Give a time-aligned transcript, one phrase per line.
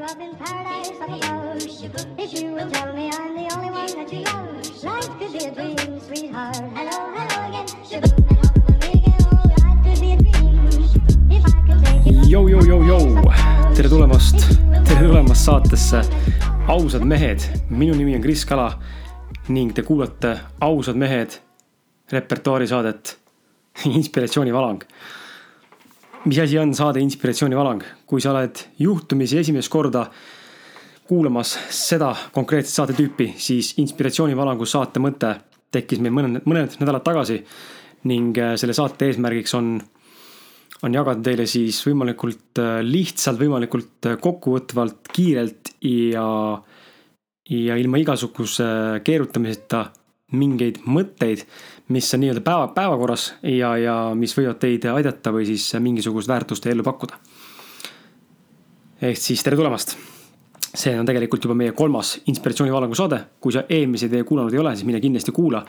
[0.00, 1.60] you up in paradise up above.
[2.18, 5.44] If you will tell me I'm the only one that you love, life could be
[5.44, 6.56] a dream, sweetheart.
[6.74, 7.66] Hello, hello again.
[7.84, 8.40] Shaboom.
[12.30, 13.22] Jou, jou, jou, jou.
[13.74, 14.38] tere tulemast,
[14.84, 16.02] tere tulemast saatesse
[16.68, 17.50] Ausad mehed.
[17.68, 18.78] minu nimi on Kris Kala
[19.48, 21.40] ning te kuulate Ausad mehed
[22.12, 23.18] repertuaarisaadet
[23.84, 24.82] Inspiratsioonivalang.
[26.24, 30.06] Mis asi on saade Inspiratsioonivalang, kui sa oled juhtumisi esimest korda
[31.08, 35.34] kuulamas seda konkreetset saatetüüpi, siis Inspiratsioonivalangu saate mõte
[35.72, 37.40] tekkis meil mõned, mõned nädalad tagasi
[38.10, 39.74] ning äh, selle saate eesmärgiks on
[40.86, 46.26] on jagada teile siis võimalikult äh, lihtsalt, võimalikult äh, kokkuvõtvalt, kiirelt ja,
[47.50, 48.68] ja ilma igasuguse
[49.04, 49.88] keerutamiseta
[50.40, 51.42] mingeid mõtteid,
[51.90, 56.66] mis on nii-öelda päeva, päevakorras ja, ja mis võivad teid aidata või siis mingisugust väärtust
[56.70, 57.18] ellu pakkuda.
[59.02, 59.96] ehk siis tere tulemast.
[60.74, 64.86] see on tegelikult juba meie kolmas inspiratsioonivalangu saade, kui sa eelmiseid kuulanud ei ole, siis
[64.86, 65.64] mine kindlasti kuula.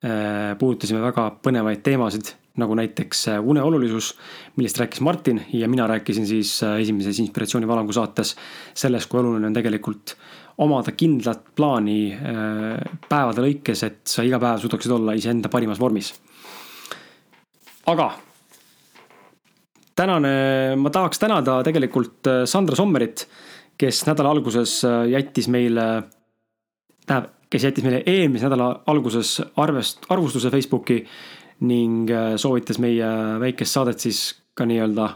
[0.00, 4.14] Äh, puudutasime väga põnevaid teemasid nagu näiteks äh, une olulisus,
[4.56, 8.32] millest rääkis Martin ja mina rääkisin siis äh, esimeses inspiratsioonivalangu saates
[8.74, 10.16] sellest, kui oluline on tegelikult
[10.60, 12.10] omada kindlat plaani
[13.08, 16.12] päevade lõikes, et sa iga päev suudaksid olla iseenda parimas vormis.
[17.88, 18.10] aga
[19.96, 23.26] tänane, ma tahaks tänada tegelikult Sandra Sommerit,
[23.80, 24.80] kes nädala alguses
[25.10, 25.86] jättis meile,
[27.06, 31.00] tähendab, kes jättis meile eelmise nädala alguses arvest, arvustuse Facebooki
[31.66, 32.08] ning
[32.40, 33.08] soovitas meie
[33.42, 34.22] väikest saadet siis
[34.56, 35.08] ka nii-öelda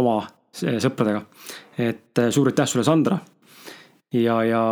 [0.00, 0.22] oma
[0.54, 1.24] sõpradega.
[1.78, 3.18] et suur aitäh sulle, Sandra.
[4.14, 4.64] Ja, ja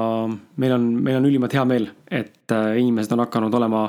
[0.57, 3.87] meil on, meil on ülimalt hea meel, et inimesed on hakanud olema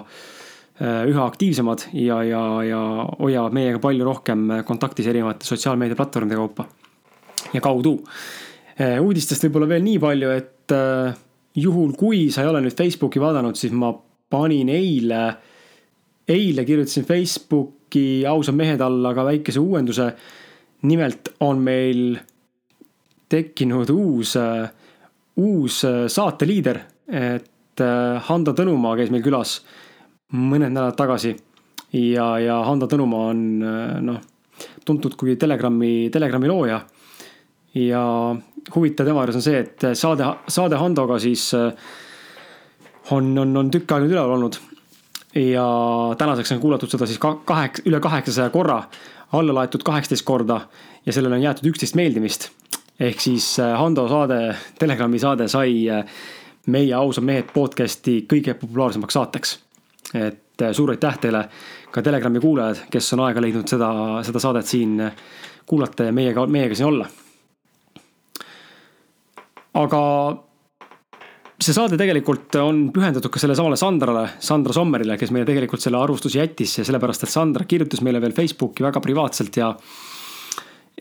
[0.81, 2.79] üha aktiivsemad ja, ja, ja
[3.19, 6.65] hoiavad meiega palju rohkem kontaktis erinevate sotsiaalmeediaplatvormide kaupa
[7.53, 7.99] ja kaudu.
[9.03, 10.73] uudistest võib-olla veel nii palju, et
[11.55, 13.91] juhul, kui sa ei ole nüüd Facebooki vaadanud, siis ma
[14.33, 15.23] panin eile,
[16.29, 20.13] eile kirjutasin Facebooki ausad mehed alla ka väikese uuenduse.
[20.83, 22.17] nimelt on meil
[23.29, 24.33] tekkinud uus,
[25.37, 25.79] uus
[26.13, 26.79] saateliider,
[27.09, 27.81] et
[28.27, 29.57] Hando Tõnumaa käis meil külas
[30.33, 31.35] mõned nädalad tagasi.
[31.93, 33.41] ja, ja Hando Tõnumaa on
[34.05, 34.21] noh,
[34.85, 36.81] tuntud kui Telegrami, Telegrami looja.
[37.73, 38.03] ja
[38.75, 41.49] huvitav tema juures on see, et saade, saade Handoga siis
[43.11, 44.59] on, on, on tükk aega nüüd üleval olnud.
[45.35, 45.65] ja
[46.17, 48.83] tänaseks on kuulatud seda siis kaheksa, üle kaheksasaja korra,
[49.33, 50.59] alla laetud kaheksateist korda
[51.05, 52.51] ja sellele on jäetud üksteist meeldimist.
[52.99, 55.87] Ehk siis Hando saade, Telegrami saade sai
[56.67, 59.59] meie ausad mehed podcast'i kõige populaarsemaks saateks.
[60.13, 61.49] et suur aitäh teile
[61.91, 63.89] ka Telegrami kuulajad, kes on aega leidnud seda,
[64.23, 65.01] seda saadet siin
[65.65, 67.07] kuulata ja meiega, meiega siin olla
[69.73, 70.01] aga
[71.63, 76.01] see saade tegelikult on pühendatud ka sellele samale Sandrale, Sandra Sommerile, kes meile tegelikult selle
[76.01, 79.71] arvustuse jättis ja sellepärast, et Sandra kirjutas meile veel Facebooki väga privaatselt ja.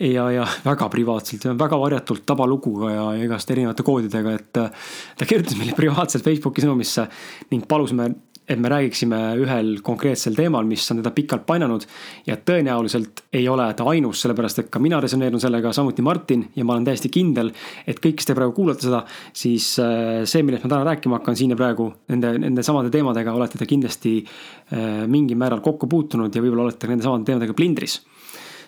[0.00, 5.58] Ja, ja väga privaatselt ja väga varjatult tabaluguga ja igast erinevate koodidega, et ta kirjutas
[5.60, 7.08] meile privaatselt Facebooki sõnumisse
[7.50, 8.12] ning palus me
[8.48, 11.84] et me räägiksime ühel konkreetsel teemal, mis on teda pikalt painanud.
[12.26, 16.64] ja tõenäoliselt ei ole ta ainus, sellepärast et ka mina resoneerun sellega, samuti Martin ja
[16.64, 17.52] ma olen täiesti kindel,
[17.86, 21.38] et kõik, kes te praegu kuulate seda, siis äh, see, millest ma täna rääkima hakkan
[21.38, 26.34] siin ja praegu nende, nende samade teemadega olete te kindlasti äh, mingil määral kokku puutunud
[26.34, 28.00] ja võib-olla olete nende samade teemadega plindris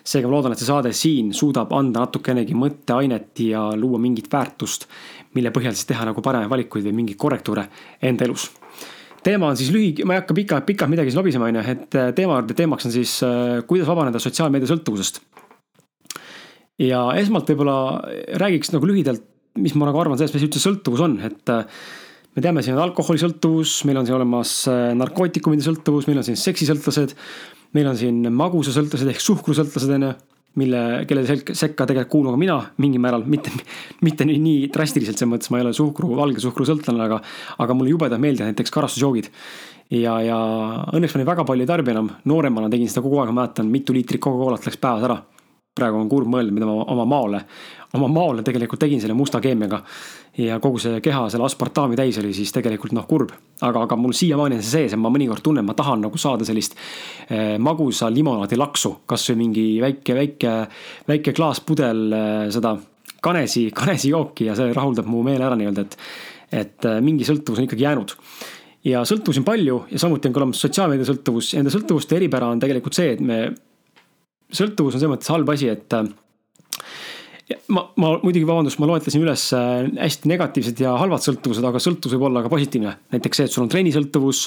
[0.05, 4.85] seega ma loodan, et see saade siin suudab anda natukenegi mõtteainet ja luua mingit väärtust,
[5.33, 7.65] mille põhjal siis teha nagu paremaid valikuid või mingeid korrektuure
[8.05, 8.51] enda elus
[9.25, 11.97] teema on siis lühike, ma ei hakka pikalt, pikalt midagi siin lobisema, on ju, et
[11.97, 15.21] äh, teema, teemaks on siis, äh, kuidas vabaneda sotsiaalmeedia sõltuvusest.
[16.85, 17.75] ja esmalt võib-olla
[18.41, 19.23] räägiks nagu lühidalt,
[19.63, 21.63] mis ma nagu arvan sellest, mis üldse sõltuvus on, et äh,
[22.35, 24.53] me teame, siin on alkoholisõltuvus, meil on siin olemas
[24.99, 27.15] narkootikumide sõltuvus, meil on siin seksisõltlased,
[27.75, 30.13] meil on siin magusasõltlased ehk suhkrusõltlased, on ju
[30.59, 33.51] mille, kelle sekka tegelikult kuulun ka mina mingil määral, mitte,
[34.05, 37.19] mitte nii, nii drastiliselt selles mõttes, ma ei ole suhkru, valge suhkru sõltlane, aga,
[37.63, 39.31] aga mulle jubedalt meeldivad näiteks karastusjoogid.
[39.93, 40.37] ja, ja
[40.95, 43.71] õnneks ma neid väga palju ei tarbi enam, nooremana tegin seda kogu aeg, ma mäletan,
[43.71, 45.19] mitu liitrit Coca-Colat läks päevas ära.
[45.75, 47.41] Praegu on kurb mõelda, mida ma oma maole,
[47.97, 49.81] oma maole tegelikult tegin selle musta keemiaga.
[50.39, 53.31] Ja kogu see keha selle aspartaami täis oli siis tegelikult noh, kurb.
[53.63, 56.47] aga, aga mul siiamaani on see sees ja ma mõnikord tunnen, ma tahan nagu saada
[56.47, 56.75] sellist
[57.29, 60.55] eh, magusa limonaadi laksu, kasvõi mingi väike, väike,
[61.07, 62.75] väike klaaspudel eh, seda
[63.23, 65.97] kanesi, kanesi jooki ja see rahuldab mu meele ära nii-öelda, et,
[66.63, 68.15] et eh, mingi sõltuvus on ikkagi jäänud.
[68.85, 71.55] Ja sõltuvusi on palju ja samuti on ka olemas sotsiaalmeedia sõltuvus.
[71.55, 73.39] Ja nende sõltuvuste eripära on tegelikult see, et me,
[74.53, 75.93] sõltuvus on selles mõttes halb asi, et
[77.69, 82.17] ma, ma muidugi vabandust, ma loetlesin üles äh, hästi negatiivsed ja halvad sõltuvused, aga sõltuvus
[82.17, 82.95] võib olla ka positiivne.
[83.15, 84.45] näiteks see, et sul on trennisõltuvus,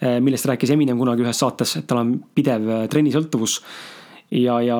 [0.00, 3.60] äh, millest rääkis Eminem kunagi ühes saates, et tal on pidev äh, trennisõltuvus.
[4.34, 4.78] ja, ja,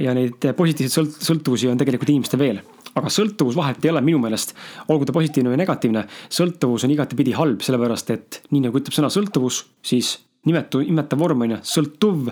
[0.00, 2.62] ja neid positiivseid sõlt-, sõltuvusi on tegelikult inimestel veel.
[2.94, 4.54] aga sõltuvus vahet ei ole minu meelest,
[4.88, 9.10] olgu ta positiivne või negatiivne, sõltuvus on igatepidi halb, sellepärast et nii nagu ütleb sõna
[9.10, 10.16] sõltuvus, siis
[10.48, 12.30] nimetu, nimetav vorm on ju, sõltuv.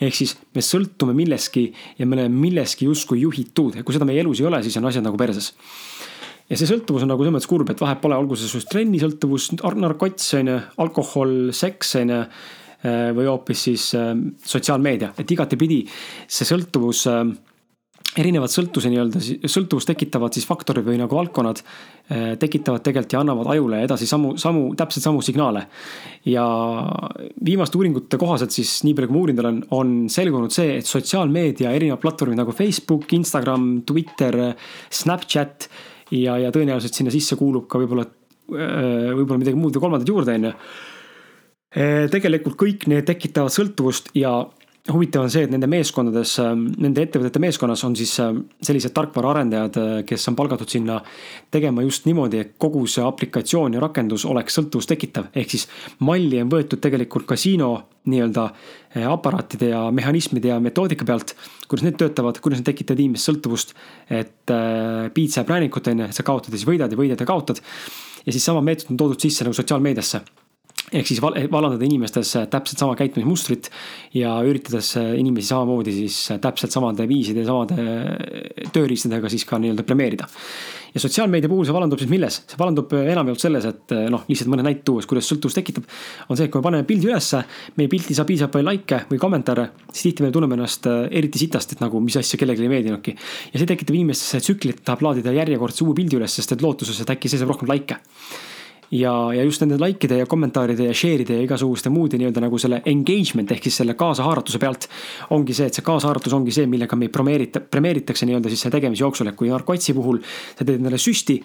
[0.00, 1.66] ehk siis me sõltume milleski
[1.98, 4.90] ja me oleme milleski justkui juhitud ja kui seda meie elus ei ole, siis on
[4.90, 5.52] asjad nagu perses.
[6.50, 9.52] ja see sõltuvus on nagu selles mõttes kurb, et vahet pole, olgu see sinust trennisõltuvus,
[9.62, 14.12] narkots on ju, alkohol, seks on ju äh, või hoopis siis äh,
[14.44, 15.82] sotsiaalmeedia, et igatepidi
[16.26, 17.24] see sõltuvus äh,
[18.20, 19.20] erinevad sõltuse nii-öelda,
[19.50, 24.34] sõltuvust tekitavad siis faktorid või nagu valdkonnad eh, tekitavad tegelikult ja annavad ajule edasi samu,
[24.40, 25.66] samu, täpselt samu signaale.
[26.30, 26.44] ja
[27.44, 31.74] viimaste uuringute kohaselt siis, nii palju kui ma uurinud olen, on selgunud see, et sotsiaalmeedia
[31.74, 34.40] erinevad platvormid nagu Facebook, Instagram, Twitter,
[34.90, 35.68] Snapchat
[36.14, 38.06] ja, ja tõenäoliselt sinna sisse kuulub ka võib-olla,
[38.54, 40.58] eh, võib-olla midagi muud või kolmandat juurde, on ju.
[41.74, 44.36] Eh, tegelikult kõik need tekitavad sõltuvust ja
[44.92, 49.78] huvitav on see, et nende meeskondades, ähm, nende ettevõtete meeskonnas on siis ähm, sellised tarkvaraarendajad,
[49.80, 50.98] äh, kes on palgatud sinna
[51.54, 55.30] tegema just niimoodi, et kogu see aplikatsioon ja rakendus oleks sõltuvust tekitav.
[55.32, 55.66] ehk siis
[56.04, 57.70] malli on võetud tegelikult kasiino
[58.12, 61.32] nii-öelda äh, aparaatide ja mehhanismide ja metoodika pealt,
[61.68, 63.74] kuidas need töötavad, kuidas need tekitavad inimest sõltuvust.
[64.10, 67.26] et äh, piitsa ja präänikut on ju, sa kaotad ja siis võidad ja võidad ja
[67.26, 67.64] kaotad.
[68.26, 70.43] ja siis sama meetod on toodud sisse nagu sotsiaalmeediasse
[70.94, 73.70] ehk siis vallandada inimestes täpselt sama käitumismustrit
[74.14, 77.88] ja üritades inimesi samamoodi siis täpselt samade viiside samade
[78.74, 80.28] tööriistadega siis ka nii-öelda premeerida.
[80.94, 82.40] ja sotsiaalmeedia puhul see vallandub siis milles?
[82.46, 85.90] see vallandub enamjaolt selles, et noh, lihtsalt mõne näite tuues, kuidas sõltuvus tekitab.
[86.28, 87.42] on see, et kui me paneme pildi ülesse,
[87.80, 91.74] meie pilti saab piisavalt palju likee või kommentaare, siis tihti me tunneme ennast eriti sitast,
[91.74, 93.18] et nagu mis asja kellelegi ei meeldinudki.
[93.52, 97.16] ja see tekitab inimestesse tsüklit, tahab laadida järjekordse uue pildi üles, sest et lootuses, et
[97.16, 97.98] äkki see saab rohkem likee
[98.94, 102.80] ja, ja just nende likeide ja kommentaaride ja share'ide ja igasuguste muude nii-öelda nagu selle
[102.90, 104.88] engagement ehk siis selle kaasahaaratuse pealt.
[105.34, 109.02] ongi see, et see kaasahaaratus ongi see, millega meid premeerita-, premeeritakse nii-öelda siis selle tegemise
[109.02, 110.20] jooksul, et kui narkotsi puhul.
[110.58, 111.40] sa teed endale süsti,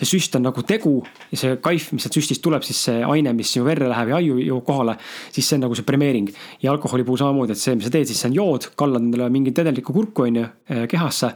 [0.00, 0.96] see süst on nagu tegu
[1.30, 4.22] ja see kaif, mis sealt süstist tuleb, siis see aine, mis sinu verre läheb ja
[4.22, 4.96] aiu jõuab kohale.
[5.32, 8.08] siis see on nagu see premeering ja alkoholi puhul samamoodi, et see, mis sa teed,
[8.08, 11.34] siis see on jood, kallad endale mingit vedelikku kurku on ju eh, kehasse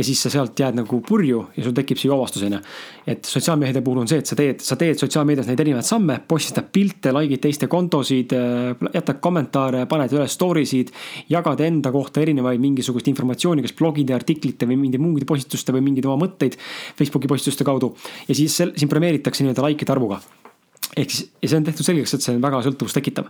[0.00, 2.60] ja siis sa sealt jääd nagu purju ja sul tekib see joovastus, on ju.
[3.12, 6.70] et sotsiaalmeedia puhul on see, et sa teed, sa teed sotsiaalmeedias neid erinevaid samme, postitad
[6.72, 10.94] pilte, like'id teiste kontosid, äh, jätad kommentaare, paned üles story sid,
[11.30, 16.08] jagad enda kohta erinevaid mingisugust informatsiooni, kas blogide, artiklite või mingite muude postituste või mingeid
[16.08, 16.56] oma mõtteid
[16.98, 17.94] Facebooki postituste kaudu.
[18.28, 20.22] ja siis sind premeeritakse nii-öelda like'ide arvuga
[20.98, 23.28] ehk siis, ja see on tehtud selgeks, et see on väga sõltuvust tekitav.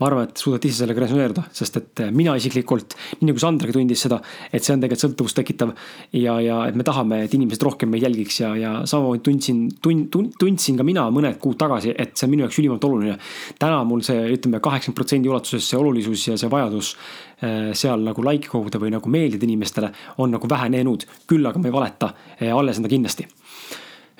[0.00, 3.74] ma arvan, et suudate ise sellega resoneeruda, sest et eh, mina isiklikult, nii nagu Sandragi
[3.74, 4.18] tundis seda,
[4.50, 5.74] et see on tegelikult sõltuvust tekitav.
[6.16, 10.32] ja, ja et me tahame, et inimesed rohkem meid jälgiks ja, ja samamoodi tundsin, tund-,
[10.38, 13.18] tundsin ka mina mõned kuud tagasi, et see on minu jaoks ülimalt oluline.
[13.58, 16.94] täna mul see, ütleme, kaheksakümmend protsendi ulatuses see olulisus ja see vajadus
[17.42, 21.06] eh, seal nagu like koguda või nagu meeldida inimestele on nagu vähenenud.
[21.26, 23.26] küll aga ma ei valeta, eh, alles on ta kindlasti.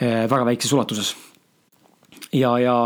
[0.03, 1.13] väga väikses ulatuses
[2.33, 2.77] ja, ja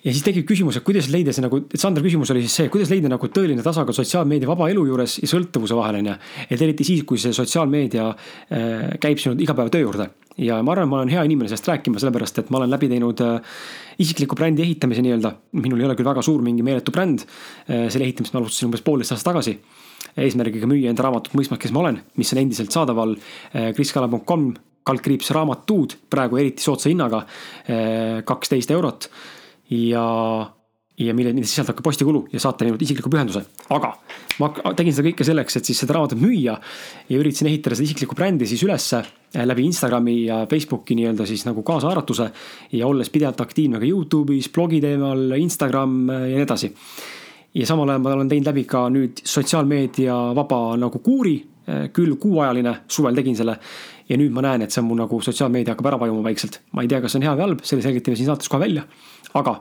[0.00, 2.70] ja siis tekib küsimus, et kuidas leida see nagu, et Sandra küsimus oli siis see,
[2.72, 6.14] kuidas leida nagu tõeline tasakaal sotsiaalmeedia vaba elu juures ja sõltuvuse vahel on ju.
[6.48, 10.08] et eriti siis, kui see sotsiaalmeedia äh, käib sinu igapäevatöö juurde.
[10.40, 13.20] ja ma arvan, ma olen hea inimene sellest rääkima, sellepärast et ma olen läbi teinud
[13.26, 13.60] äh,
[14.00, 15.34] isikliku brändi ehitamise nii-öelda.
[15.60, 17.90] minul ei ole küll väga suur mingi meeletu bränd äh,.
[17.90, 19.58] selle ehitamist ma alustasin umbes poolteist aastat tagasi.
[20.16, 23.16] eesmärgiga müüa enda raamatut Mõisma, kes ma olen, mis on endiselt saadaval
[23.76, 24.54] kriskala.com
[24.86, 27.24] kaldkriips raamatud praegu eriti soodsa hinnaga,
[27.68, 29.10] eh, kaksteist eurot.
[29.70, 30.04] ja,
[30.98, 33.92] ja mille, mida sisaldab ka postikulu ja saate ainult isikliku pühenduse, aga
[34.40, 36.56] ma tegin seda kõike selleks, et siis seda raamatut müüa.
[37.08, 41.46] ja üritasin ehitada seda isiklikku brändi siis ülesse eh, läbi Instagrami ja Facebooki nii-öelda siis
[41.46, 42.30] nagu kaasahaaratuse.
[42.72, 46.74] ja olles pidevalt aktiivne ka Youtube'is, blogi teemal, Instagram eh, ja nii edasi
[47.54, 51.36] ja samal ajal ma olen teinud läbi ka nüüd sotsiaalmeedia vaba nagu kuuri,
[51.94, 53.56] küll kuuajaline, suvel tegin selle
[54.08, 56.60] ja nüüd ma näen, et see on mu nagu sotsiaalmeedia hakkab ära vajuma vaikselt.
[56.72, 58.86] ma ei tea, kas see on hea või halb, selle selgitame siin saates kohe välja.
[59.34, 59.60] aga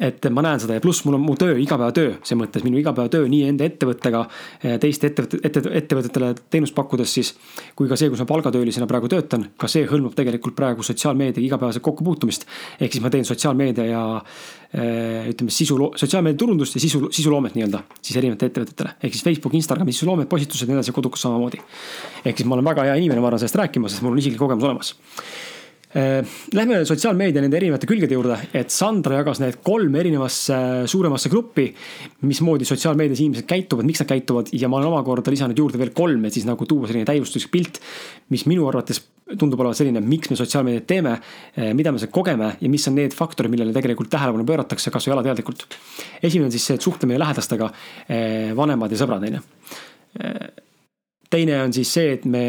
[0.00, 3.28] et ma näen seda ja pluss mul on mu töö, igapäevatöö, see mõttes minu igapäevatöö
[3.28, 4.22] nii enda ettevõttega,
[4.64, 7.34] eh, teiste ettevõtte, ette, ettevõtetele teenust pakkudes siis.
[7.76, 11.84] kui ka see, kus ma palgatöölisena praegu töötan, ka see hõlmab tegelikult praegu sotsiaalmeediaga igapäevaselt
[11.84, 12.46] kokkupuutumist.
[12.80, 14.02] ehk siis ma teen sotsiaalmeedia ja
[14.72, 18.96] eh, ütleme sisu, sotsiaalmeedia turundust ja sisu, sisuloomet nii-öelda siis erinevatele ettevõtetele.
[19.02, 21.60] ehk siis Facebook, Instagram, sisuloomet, postitused ja nii edasi, kodukas samamoodi.
[22.24, 24.40] ehk siis ma olen väga hea inimene, ma arvan sellest rääkima, sest mul on isiklik
[24.40, 24.94] kogemus olemas
[25.90, 30.54] lähme sotsiaalmeedia nende erinevate külgede juurde, et Sandra jagas need kolme erinevasse
[30.86, 31.64] suuremasse gruppi.
[32.22, 36.24] mismoodi sotsiaalmeedias inimesed käituvad, miks nad käituvad ja ma olen omakorda lisanud juurde veel kolm,
[36.24, 37.80] et siis nagu tuua selline täiustuslik pilt.
[38.30, 39.02] mis minu arvates
[39.38, 41.18] tundub olevat selline, miks me sotsiaalmeediat teeme,
[41.58, 45.18] äh, mida me seal kogeme ja mis on need faktorid, millele tegelikult tähelepanu pööratakse, kasvõi
[45.18, 45.66] alateadlikult.
[46.22, 47.72] esimene on siis see, et suhtlemine lähedastega,
[48.06, 50.69] äh, vanemad ja sõbrad, on ju
[51.30, 52.42] teine on siis see, et me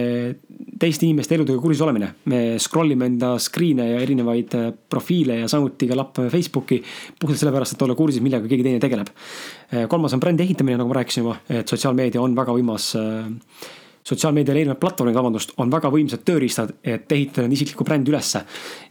[0.82, 2.12] teiste inimeste eludega kursis olemine.
[2.26, 6.82] me scroll ime enda screen'e ja erinevaid äh, profiile ja samuti ka lappame Facebooki.
[7.20, 9.12] puhtalt sellepärast, et olla kursis, millega keegi teine tegeleb.
[9.74, 13.30] Äh, kolmas on brändi ehitamine, nagu ma rääkisin juba, et sotsiaalmeedia on väga võimas äh,
[14.02, 18.42] sotsiaalmeedial erinevad platvormid, vabandust, on väga võimsad tööriistad, et ehitada enda isiklikku brändi ülesse.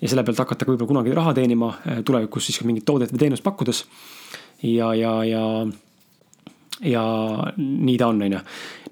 [0.00, 1.74] ja selle pealt hakata ka võib-olla kunagi raha teenima,
[2.06, 3.84] tulevikus siis ka mingit toodet või teenust pakkudes.
[4.62, 5.66] ja, ja, ja,
[6.86, 7.02] ja
[7.58, 8.44] nii ta on, on ju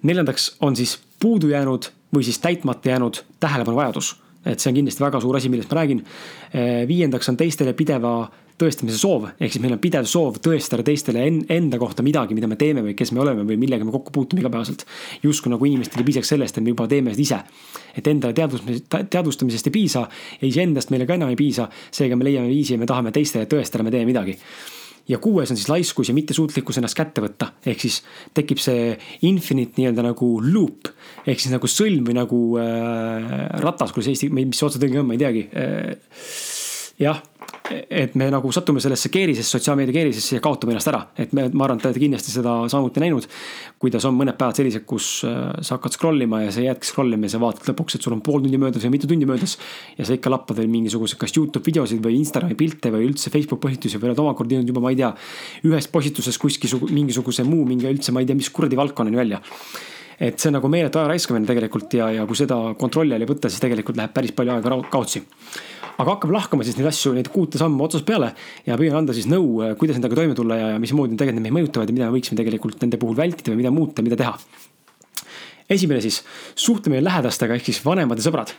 [0.02, 4.16] neljandaks on siis puudu jäänud või siis täitmata jäänud tähelepanuvajadus.
[4.46, 6.04] et see on kindlasti väga suur asi, millest ma räägin.
[6.88, 11.22] viiendaks on teistele pideva tõestamise soov, ehk siis meil on pidev soov tõestada teistele
[11.54, 14.42] enda kohta midagi, mida me teeme või kes me oleme või millega me kokku puutume
[14.42, 14.84] igapäevaselt.
[15.22, 17.38] justkui nagu inimestele piisaks sellest, et me juba teeme seda ise.
[17.96, 20.08] et endale teadvustamisest, teadvustamisest ei piisa
[20.40, 21.68] ja iseendast meile ka enam ei piisa.
[21.90, 24.38] seega me leiame viisi ja me tahame teistele tõestada, me teeme midagi
[25.08, 27.52] ja kuues on siis laiskus ja mittesuutlikkus ennast kätte võtta.
[27.66, 28.02] ehk siis
[28.36, 28.92] tekib see
[29.28, 30.92] infinite nii-öelda nagu loop
[31.26, 35.16] ehk siis nagu sõlm või nagu äh, ratas, kuidas eesti, mis see otsetõlge on, ma
[35.16, 36.14] ei teagi äh,.
[37.00, 37.22] jah
[37.70, 41.00] et me nagu satume sellesse keerisesse, sotsiaalmeedia keerisesse ja kaotame ennast ära.
[41.18, 43.26] et me, ma arvan, et te olete kindlasti seda samuti näinud.
[43.78, 47.14] kuidas on mõned päevad sellised, kus äh, sa hakkad scroll ima ja sa jäädki scroll
[47.14, 49.58] ima ja sa vaatad lõpuks, et sul on pool tundi möödas või mitu tundi möödas.
[49.98, 53.62] ja sa ikka lappad veel mingisuguseid, kas Youtube videosid või Instagrami pilte või üldse Facebook
[53.64, 55.12] postitusi või oled omakorda teinud juba, ma ei tea.
[55.68, 59.42] ühest postitusest kuskil mingisuguse muu mingi üldse, ma ei tea, mis kuradi valdkonnani välja
[60.18, 63.30] et see on nagu meeletu aja raiskamine tegelikult ja, ja kui seda kontrolli all ei
[63.30, 65.22] võta, siis tegelikult läheb päris palju aega kaotsi
[65.98, 68.30] aga hakkame lahkama siis neid asju, neid kuute samme otsast peale
[68.66, 71.46] ja püüan anda siis nõu, äh, kuidas nendega toime tulla ja, ja mismoodi need tegelikult
[71.46, 74.36] meid mõjutavad ja mida me võiksime tegelikult nende puhul vältida või mida muuta, mida teha.
[75.68, 76.22] esimene siis,
[76.54, 78.54] suhtlemine lähedastega ehk siis vanemad ja sõbrad.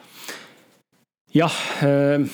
[1.36, 2.28] jah äh,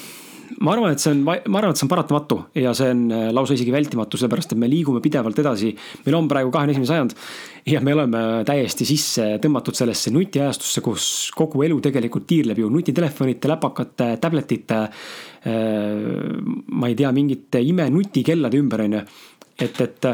[0.61, 3.27] ma arvan, et see on, ma arvan, et see on paratamatu ja see on äh,
[3.35, 5.73] lausa isegi vältimatu, sellepärast et me liigume pidevalt edasi.
[6.05, 7.15] meil on praegu kahekümne esimene sajand
[7.71, 13.49] ja me oleme täiesti sisse tõmmatud sellesse nutiajastusse, kus kogu elu tegelikult tiirleb ju nutitelefonite,
[13.51, 14.81] läpakate, tabletite.
[15.45, 16.03] Äh,
[16.73, 19.07] ma ei tea, mingite imenutikellade ümber, on ju.
[19.65, 20.11] et, et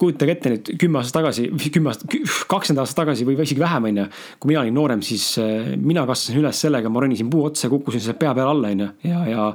[0.00, 2.16] kujutage ette nüüd kümme aastat tagasi, kümme aastat,
[2.50, 4.06] kakskümmend aastat tagasi või isegi vähem, on ju.
[4.40, 8.02] kui mina olin noorem, siis äh, mina kasvasin üles sellega, ma ronisin puu otsa kukkusin
[8.04, 8.90] selle pea peale alla, on ju.
[9.10, 9.46] ja, ja,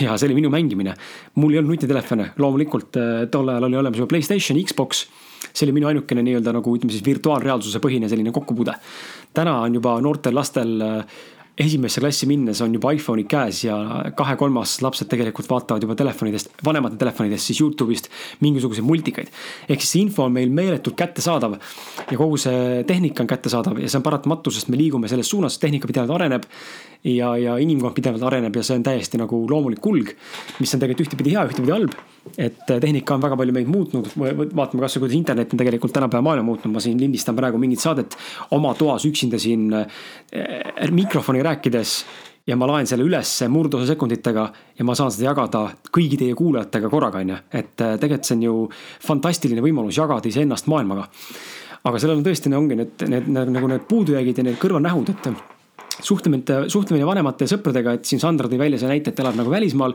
[0.00, 0.94] ja see oli minu mängimine.
[1.40, 5.06] mul ei olnud nutitelefone, loomulikult äh, tol ajal oli olemas juba Playstation, Xbox
[5.50, 8.74] see oli minu ainukene nii-öelda nagu ütleme siis virtuaalreaalsuse põhine selline kokkupuude.
[9.34, 11.20] täna on juba noortel lastel äh,
[11.58, 13.76] esimesse klassi minnes on juba iPhone'id käes ja
[14.16, 18.10] kahe-kolmeaastased lapsed tegelikult vaatavad juba telefonidest, vanemate telefonidest siis Youtube'ist
[18.44, 19.32] mingisuguseid multikaid.
[19.68, 21.58] ehk siis see info on meil meeletult kättesaadav
[22.10, 25.58] ja kogu see tehnika on kättesaadav ja see on paratamatu, sest me liigume selles suunas,
[25.58, 26.46] tehnika pidevalt areneb.
[27.04, 30.14] ja, ja inimkond pidevalt areneb ja see on täiesti nagu loomulik kulg,
[30.60, 31.96] mis on tegelikult ühtepidi hea, ühtepidi halb
[32.38, 36.46] et tehnika on väga palju meid muutnud, vaatame kasvõi kuidas internet on tegelikult tänapäeva maailma
[36.46, 38.16] muutnud, ma siin lindistan praegu mingit saadet
[38.56, 41.94] oma toas üksinda siin eh, mikrofoni rääkides
[42.46, 44.46] ja ma laen selle ülesse murdosa sekunditega
[44.78, 47.38] ja ma saan seda jagada kõigi teie kuulajatega korraga, on ju.
[47.52, 48.58] et eh, tegelikult see on ju
[49.06, 51.08] fantastiline võimalus jagada iseennast maailmaga.
[51.84, 55.59] aga sellel on tõesti, ongi need, need nagu need puudujäägid ja need kõrvalnähud, et
[56.06, 59.94] suhtlemine, suhtlemine vanemate sõpradega, et siin Sandra tõi välja selle näite, et elab nagu välismaal.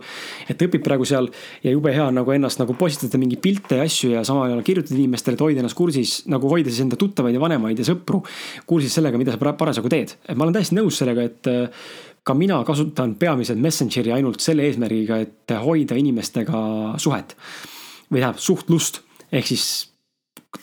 [0.49, 1.29] et õpib praegu seal
[1.63, 4.63] ja jube hea on nagu ennast nagu postitada mingeid pilte ja asju ja samal ajal
[4.63, 8.23] kirjutada inimestele, et hoida ennast kursis, nagu hoida siis enda tuttavaid ja vanemaid ja sõpru
[8.65, 10.15] kursis sellega, mida sa parasjagu teed.
[10.27, 11.87] et ma olen täiesti nõus sellega, et äh,
[12.25, 17.35] ka mina kasutan peamiselt Messengeri ainult selle eesmärgiga, et hoida inimestega suhet.
[18.11, 19.01] või tähendab suhtlust,
[19.33, 19.94] ehk siis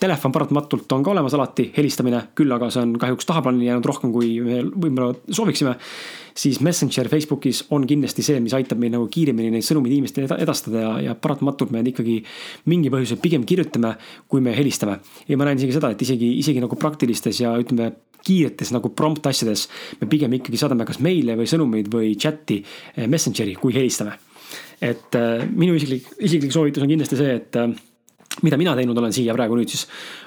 [0.00, 4.12] telefon paratamatult on ka olemas alati, helistamine, küll aga see on kahjuks tahaplaanile jäänud rohkem,
[4.14, 5.76] kui me võib-olla sooviksime.
[6.34, 10.80] siis Messenger Facebookis on kindlasti see, mis aitab meil nagu kiiremini neid sõnumeid inimestele edastada
[10.80, 12.22] ja, ja paratamatult me ikkagi
[12.72, 13.96] mingi põhjusel pigem kirjutame,
[14.28, 15.00] kui me helistame.
[15.28, 19.26] ja ma näen isegi seda, et isegi, isegi nagu praktilistes ja ütleme kiiretes nagu prompt
[19.26, 19.68] asjades
[20.00, 24.18] me pigem ikkagi saadame kas meile või sõnumeid või chat'i eh, Messengeri, kui helistame.
[24.82, 27.70] et äh, minu isiklik, isiklik soovitus on kindlasti see, et äh,
[28.42, 29.86] mida mina teinud olen siia praegu nüüd siis,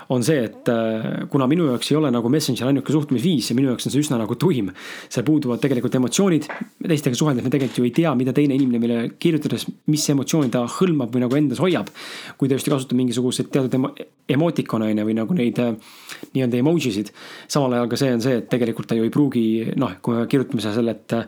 [0.10, 3.72] on see, et äh, kuna minu jaoks ei ole nagu Messenger ainuke suhtlemisviis ja minu
[3.72, 4.72] jaoks on see üsna nagu tuim.
[5.10, 6.48] seal puuduvad tegelikult emotsioonid,
[6.86, 10.66] teistega suheldes me tegelikult ju ei tea, mida teine inimene meile kirjutades, mis emotsiooni ta
[10.78, 11.90] hõlmab või nagu endas hoiab.
[12.38, 13.94] kui ta just ei kasuta mingisuguseid teatud emo
[14.30, 15.76] emotikone on ju või nagu neid äh,
[16.34, 17.12] nii-öelda emoji sid.
[17.48, 19.46] samal ajal ka see on see, et tegelikult ta ju ei pruugi
[19.78, 21.26] noh, kui me kirjutame selle, et äh,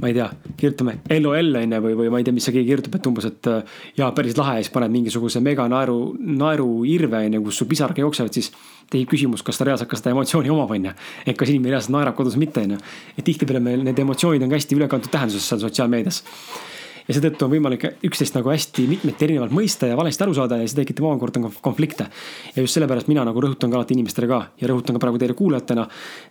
[0.00, 2.72] ma ei tea, kirjutame LOL on ju või, või ma ei tea, mis see keegi
[2.72, 3.50] kirjutab, et umbes, et
[3.98, 7.94] jaa, päris lahe ja siis paned mingisuguse mega naeru, naeruirve on ju, kus su pisar
[7.96, 8.52] jooksevad jooksevad, siis
[8.90, 10.96] tekib küsimus, kas ta reaalselt ka seda emotsiooni omab, on ju.
[11.26, 12.80] et kas inimene reaalselt naerab kodus või mitte, on ju.
[13.16, 16.22] et tihtipeale meil need emotsioonid on ka hästi ülekantud tähenduses seal sotsiaalmeedias.
[17.06, 20.66] ja seetõttu on võimalik üksteist nagu hästi mitmeti erinevalt mõista ja valesti aru saada ja
[20.68, 22.08] see tekitab omakorda konflikte.
[22.56, 25.38] ja just sellepärast mina nagu rõhutan ka alati inimestele ka ja rõhutan ka praegu teile
[25.38, 25.86] kuulajatena.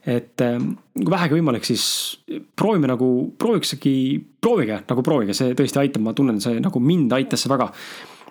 [0.06, 2.20] et ähm, kui vähegi võimalik, siis
[2.56, 3.96] proovime nagu, prooviksegi,
[4.42, 7.72] proovige nagu proovige, see tõesti aitab, ma tunnen, see nagu mind aitas see väga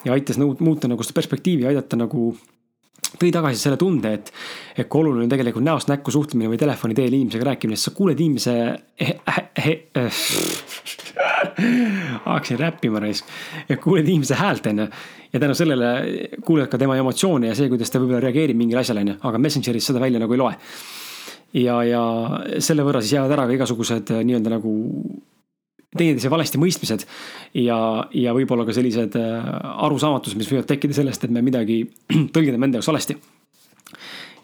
[0.04, 2.32] ja aitas muuta nagu seda perspektiivi, aidata nagu
[3.16, 4.30] tõi tagasi selle tunde, et,
[4.76, 7.94] et kui oluline on tegelikult näost näkku suhtlemine või telefoni teel inimesega rääkimine, sest sa
[7.96, 8.56] kuuled inimese
[9.00, 9.14] he,
[9.64, 10.20] he, äh,
[12.28, 13.30] hakkasin räppima raisk,
[13.82, 14.88] kuuled inimese häält, on ju.
[15.32, 15.88] ja tänu sellele
[16.44, 19.42] kuuled ka tema emotsioone ja see, kuidas ta võib-olla reageerib mingile asjale, on ju, aga
[19.46, 20.54] Messengeris seda välja nagu ei loe.
[21.62, 22.04] ja, ja
[22.60, 24.76] selle võrra siis jäävad ära ka igasugused nii-öelda nagu
[25.96, 27.04] teineteise valesti mõistmised
[27.56, 27.78] ja,
[28.12, 29.46] ja võib-olla ka sellised äh,
[29.86, 31.80] arusaamatused, mis võivad tekkida sellest, et me midagi
[32.34, 33.16] tõlgendame enda jaoks valesti.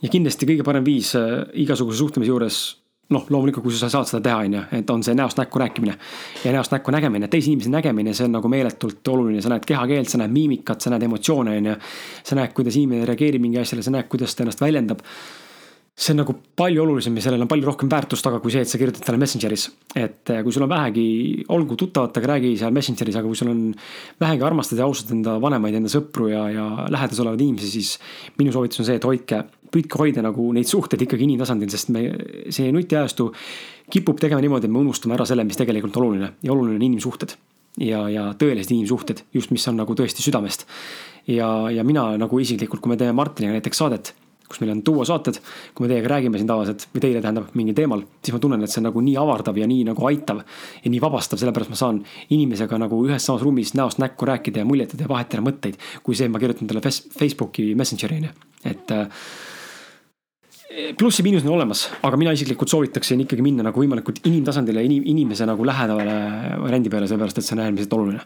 [0.00, 2.62] ja kindlasti kõige parem viis äh, igasuguse suhtlemise juures
[3.12, 5.98] noh, loomulikult, kui sa saad seda teha, on ju, et on see näost näkku rääkimine.
[6.44, 10.08] ja näost näkku nägemine, teise inimese nägemine, see on nagu meeletult oluline, sa näed kehakeelt,
[10.08, 11.76] sa näed miimikat, sa näed emotsioone, on ju.
[12.24, 15.04] sa näed, kuidas inimene reageerib mingi asjale, sa näed, kuidas ta ennast väljendab
[15.94, 18.70] see on nagu palju olulisem ja sellel on palju rohkem väärtust taga kui see, et
[18.70, 19.68] sa kirjutad talle Messengeris.
[19.94, 23.60] et eh, kui sul on vähegi, olgu tuttavatega, räägi seal Messengeris, aga kui sul on
[24.20, 27.92] vähegi armastad ja austad enda vanemaid, enda sõpru ja, ja lähedas olevaid inimesi, siis
[28.40, 32.08] minu soovitus on see, et hoidke, püüdke hoida nagu neid suhteid ikkagi inimtasandil, sest me,
[32.50, 33.30] see nutiajastu
[33.94, 37.36] kipub tegema niimoodi, et me unustame ära selle, mis tegelikult oluline ja oluline on inimsuhted
[37.86, 40.66] ja, ja tõelised inimsuhted, just mis on nagu tõesti südamest.
[41.30, 44.14] ja, ja mina nagu isiklikult, kui me teeme Martiniga näiteks saadet
[44.48, 45.38] kus meil on duosaated.
[45.74, 48.72] kui me teiega räägime siin tavaliselt või teile tähendab mingil teemal, siis ma tunnen, et
[48.72, 50.42] see on nagu nii avardav ja nii nagu aitav.
[50.84, 52.02] ja nii vabastav, sellepärast ma saan
[52.34, 55.80] inimesega nagu ühes samas ruumis näost näkku rääkida ja muljetada ja vahetada mõtteid.
[56.02, 58.36] kui see, ma kirjutan talle Facebooki Messengeri on ju,
[58.70, 59.08] et äh,
[60.98, 65.66] plussi-miinused on olemas, aga mina isiklikult soovitaksin ikkagi minna nagu võimalikult inimtasandile, inim-, inimese nagu
[65.66, 66.16] lähedale
[66.62, 68.24] variandi peale, sellepärast et see on äärmiselt oluline.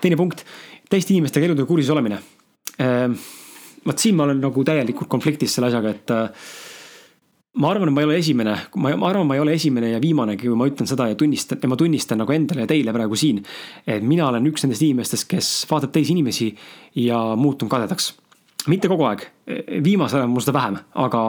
[0.00, 0.44] teine punkt,
[0.88, 2.20] teiste inimestega elutöö kursis olemine
[2.80, 3.10] äh,
[3.86, 6.50] vot siin ma olen nagu täielikult konfliktis selle asjaga, et äh,
[7.62, 10.00] ma arvan, et ma ei ole esimene, ma, ma arvan, ma ei ole esimene ja
[10.02, 13.18] viimanegi, kui ma ütlen seda ja tunnistan ja ma tunnistan nagu endale ja teile praegu
[13.18, 13.42] siin.
[13.86, 16.50] et mina olen üks nendest inimestest, kes vaatab teisi inimesi
[17.06, 18.12] ja muutun kadedaks.
[18.66, 19.24] mitte kogu aeg,
[19.84, 21.22] viimasel ajal mul seda vähem, aga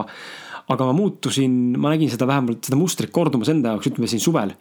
[0.67, 4.51] aga ma muutusin, ma nägin seda vähemalt, seda mustrit kordumas enda jaoks, ütleme siin suvel.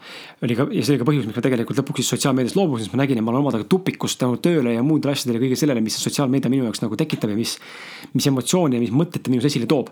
[0.42, 2.94] oli ka, ja see oli ka põhjus, miks ma tegelikult lõpuks siis sotsiaalmeediast loobusin, sest
[2.94, 5.98] ma nägin, et ma olen omadega tupikus tänu tööle ja muudele asjadele, kõige sellele, mis
[5.98, 7.56] sotsiaalmeedia minu jaoks nagu tekitab ja mis,
[8.14, 9.90] mis emotsiooni ja mis mõtted ta minus esile toob.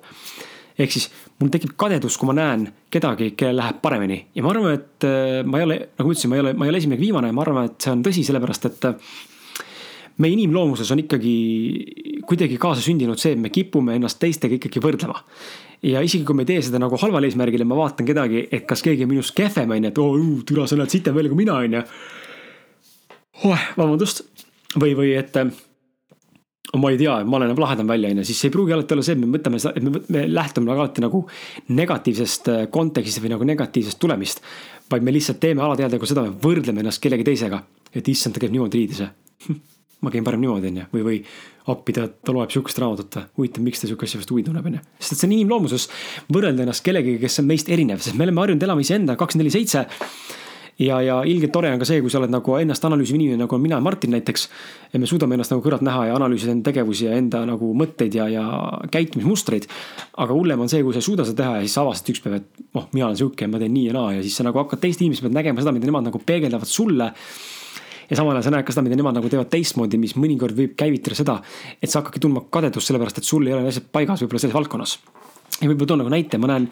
[0.78, 1.08] Ehk siis
[1.42, 4.24] mul tekib kadedus, kui ma näen kedagi, kellel läheb paremini.
[4.34, 6.66] Ja ma arvan, et äh, ma ei ole, nagu ma ütlesin, ma ei ole, ma
[6.66, 9.14] ei ole esimene ega viimane ma arvan, et see on tõsi, sellepärast et äh,
[10.22, 11.34] meie inimloomuses on ikkagi
[12.26, 15.18] kuidagi kaasa sündinud see, et me kipume ennast teistega ikkagi võrdlema
[15.82, 18.66] ja isegi kui me ei tee seda nagu halval eesmärgil ja ma vaatan kedagi, et
[18.68, 21.32] kas keegi on minust kehvem, on ju, et oo oh,, türa, sa näed sitem välja
[21.32, 21.84] kui mina, on ju.
[23.50, 24.24] oh, vabandust.
[24.78, 28.54] või, või et oh, ma ei tea, ma olen lahedam välja, on ju, siis ei
[28.54, 31.24] pruugi alati olla see, et me mõtleme et me, me lähtume nagu alati nagu
[31.74, 34.42] negatiivsest äh, kontekstist või nagu negatiivsest tulemist.
[34.90, 37.62] vaid me lihtsalt teeme alateadlikult seda, me võrdleme ennast kellegi teisega.
[37.94, 39.06] et issand, ta käib niimoodi riidis
[40.04, 41.18] ma käin parem niimoodi, on ju, või, või
[41.74, 44.84] appi ta, ta loeb sihukest raamatut, huvitav, miks ta sihukest asjast huvi tunneb, on ju.
[45.00, 45.88] sest et see on inimloomuses
[46.32, 49.56] võrrelda ennast kellegagi, kes on meist erinev, sest me oleme harjunud elama iseenda kakskümmend neli
[49.56, 49.86] seitse
[50.78, 53.58] ja, ja ilgelt tore on ka see, kui sa oled nagu ennast analüüsiv inimene, nagu
[53.62, 54.48] mina ja Martin näiteks.
[54.92, 58.14] ja me suudame ennast nagu kõrvalt näha ja analüüsida enda tegevusi ja enda nagu mõtteid
[58.18, 58.44] ja, ja
[58.92, 59.68] käitumismustreid.
[60.16, 62.24] aga hullem on see, kui sa ei suuda seda teha ja siis sa avastad üks
[62.24, 64.58] päev, et noh, mina olen sihuke ma teen nii ja naa ja siis sa nagu
[64.62, 67.12] hakkad teiste inimeste pealt nägema seda, mida nemad nagu peegeldavad sulle
[68.10, 70.76] ja samal ajal sa näed ka seda, mida nemad nagu teevad teistmoodi, mis mõnikord võib
[70.78, 71.40] käivitada seda,
[71.80, 74.98] et sa hakkadki tundma kadedust, sellepärast et sul ei ole asjad paigas võib-olla selles valdkonnas.
[75.60, 76.70] ja võib-olla toon nagu näite, ma näen,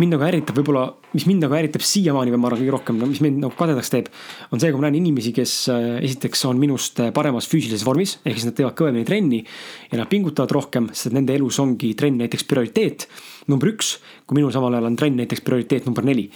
[0.00, 3.06] mind nagu ärritab võib-olla, mis mind nagu ärritab siiamaani või ma arvan kõige rohkem, no
[3.06, 4.08] mis mind nagu kadedaks teeb,
[4.50, 8.16] on see, kui ma näen inimesi, kes äh, esiteks on minust äh, paremas füüsilises vormis,
[8.24, 9.40] ehk siis nad teevad kõvemini trenni
[9.92, 13.06] ja nad pingutavad rohkem, sest nende elus ongi trenn näiteks prioriteet
[13.52, 13.96] number üks,
[14.26, 16.26] kui minul samal ajal on trenn näiteks prioriteet number neli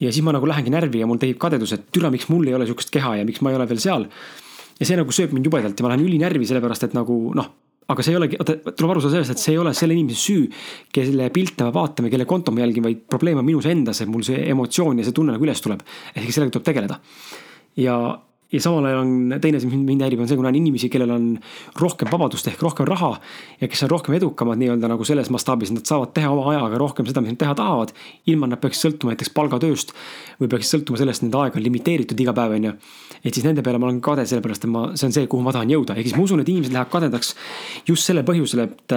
[0.00, 2.54] ja siis ma nagu lähengi närvi ja mul tekib kadedus, et türa, miks mul ei
[2.58, 4.08] ole sihukest keha ja miks ma ei ole veel seal.
[4.78, 7.50] ja see nagu sööb mind jubedalt ja ma lähen ülinärvi, sellepärast et nagu noh
[7.88, 10.20] aga see ei olegi, oota, tuleb aru saada sellest, et see ei ole selle inimese
[10.20, 10.48] süü,
[10.92, 14.26] kelle pilte me vaatame, kelle konto ma jälgin, vaid probleem on minus endas, et mul
[14.26, 15.80] see emotsioon ja see tunne nagu üles tuleb.
[16.12, 16.98] ehk sellega tuleb tegeleda.
[17.80, 17.96] ja,
[18.52, 21.10] ja samal ajal on teine asi, mis mind häirib, on see, kui näen inimesi, kellel
[21.12, 21.24] on
[21.80, 23.10] rohkem vabadust ehk rohkem raha.
[23.60, 27.06] ja kes on rohkem edukamad nii-öelda nagu selles mastaabis, nad saavad teha oma ajaga rohkem
[27.08, 27.92] seda, mis nad teha tahavad.
[28.26, 29.92] ilma, et nad peaks sõltuma näiteks palgatööst
[30.40, 32.72] või peaks sõltuma sellest, et nende aeg on limiteeritud iga päev, on ju.
[33.22, 35.52] et siis nende peale ma olen kade, sellepärast et ma, see on see, kuhu ma
[35.52, 37.34] tahan jõuda, ehk siis ma usun, et inimesed lähevad kadedaks
[37.84, 38.96] just sellel põhjusel, et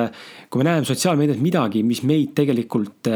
[0.51, 3.07] kui me näeme sotsiaalmeedias midagi, mis meid tegelikult,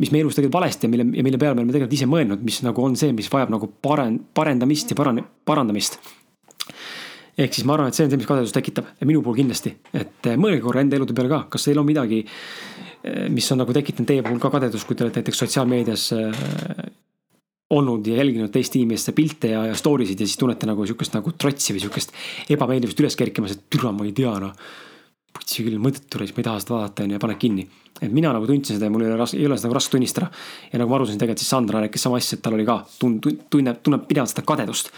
[0.00, 2.44] mis meie elus tegelikult valesti ja mille, ja mille peale me oleme tegelikult ise mõelnud,
[2.44, 5.20] mis nagu on see, mis vajab nagu paren-, parendamist ja paran-,
[5.62, 6.02] parandamist
[7.38, 9.72] ehk siis ma arvan, et see on see, mis kadedust tekitab ja minu puhul kindlasti,
[9.96, 12.20] et eh, mõelge korra enda elude peale ka, kas teil on midagi,
[13.02, 16.44] eh, mis on nagu tekitanud teie puhul ka kadedust, kui te olete näiteks sotsiaalmeedias eh,
[17.72, 21.14] olnud ja jälginud teiste inimeste pilte ja, ja story sid ja siis tunnete nagu sihukest
[21.16, 22.12] nagu trotsi või sihukest
[22.52, 24.52] ebameeldivust üles kerkimas, et türa, ma ei tea noh.
[25.32, 27.64] putsi küll, mõttetu reis, ma ei taha seda vaadata on ju ja paned kinni.
[28.02, 29.96] et mina nagu tundsin seda ja mul ei ole raske, ei ole seda nagu raske
[29.96, 30.28] tunnistada.
[30.68, 32.82] ja nagu ma aru sain, tegelikult siis Sandra rääkis sama asja, et tal oli ka
[33.00, 34.92] tund-, tunneb, tunneb pidevalt seda kadedust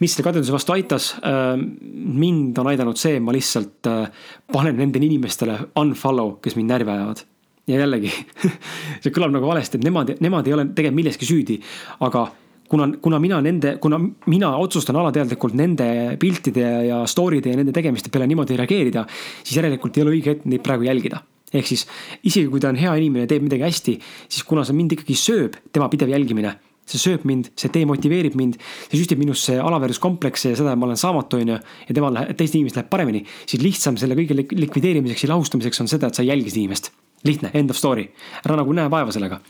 [0.00, 1.12] mis selle kadeduse vastu aitas?
[1.26, 4.06] Äh, mind on aidanud see, ma lihtsalt äh,
[4.52, 7.24] panen nendele inimestele unfollow, kes mind närvi ajavad.
[7.70, 8.08] ja jällegi
[9.02, 11.60] see kõlab nagu valesti, et nemad, nemad ei ole tegelikult milleski süüdi,
[12.02, 12.24] aga
[12.68, 15.86] kuna, kuna mina nende, kuna mina otsustan alateadlikult nende
[16.18, 19.04] piltide ja story'de ja nende tegemiste peale niimoodi reageerida,
[19.44, 21.86] siis järelikult ei ole õige hetk neid praegu jälgida ehk siis
[22.24, 25.58] isegi kui ta on hea inimene, teeb midagi hästi, siis kuna see mind ikkagi sööb,
[25.70, 26.54] tema pidev jälgimine
[26.92, 31.00] see sööb mind, see demotiveerib mind, see süstib minusse alaväärsuskomplekse ja seda, et ma olen
[31.00, 31.58] saamatu, on ju.
[31.88, 35.90] ja temal läheb, teistel inimestel läheb paremini, siis lihtsam selle kõige likvideerimiseks ja lahustamiseks on
[35.90, 36.92] seda, et sa ei jälgi seda inimest.
[37.24, 38.08] lihtne, end of story,
[38.42, 39.40] ära nagu näe vaeva sellega.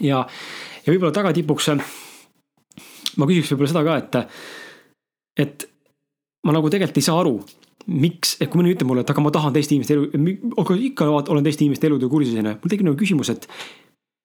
[0.00, 0.24] ja,
[0.84, 1.72] ja võib-olla tagatipuks
[3.20, 4.38] ma küsiks võib-olla seda ka, et,
[5.46, 5.68] et
[6.46, 7.36] ma nagu tegelikult ei saa aru,
[7.90, 11.08] miks, et kui mõni ütleb mulle, et aga ma tahan teiste inimeste elu, aga ikka
[11.20, 12.54] olen teiste inimeste elude kursis, on ju.
[12.62, 13.48] mul tekib nagu küsimus, et,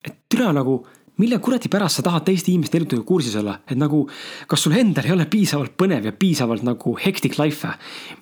[0.06, 0.80] et türa nagu
[1.18, 4.04] mille kuradi pärast sa tahad teiste inimeste eludega kursis olla, et nagu,
[4.48, 7.70] kas sul endal ei ole piisavalt põnev ja piisavalt nagu hectic life?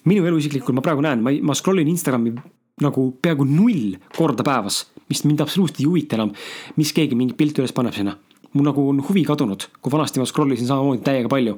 [0.05, 2.35] minu elu isiklikult ma praegu näen, ma, ma scroll in Instagrami
[2.83, 6.31] nagu peaaegu null korda päevas, mis mind absoluutselt ei huvita enam,
[6.79, 8.15] mis keegi mingi pilti üles paneb sinna
[8.55, 11.57] mul nagu on huvi kadunud, kui vanasti ma scroll isin samamoodi täiega palju.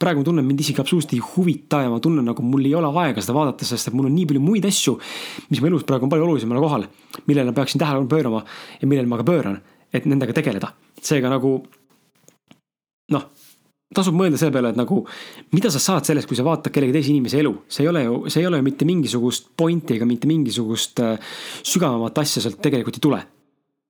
[0.00, 2.88] praegu ma tunnen, mind isegi absoluutselt ei huvita ja ma tunnen nagu mul ei ole
[3.02, 4.96] aega seda vaadata, sest et mul on nii palju muid asju,
[5.50, 6.86] mis mu elus praegu on palju olulisemale kohal,
[7.26, 8.40] millele ma peaksin tähelepanu pöörama
[8.80, 9.60] ja millele ma ka pööran
[9.92, 10.72] et nendega tegeleda.
[11.02, 11.52] seega nagu
[13.14, 13.24] noh,
[13.94, 15.00] tasub mõelda selle peale, et nagu
[15.54, 18.20] mida sa saad sellest, kui sa vaatad kellegi teise inimese elu, see ei ole ju,
[18.28, 21.16] see ei ole ju mitte mingisugust pointi ega mitte mingisugust äh,
[21.62, 23.24] sügavamat asja sealt tegelikult ei tule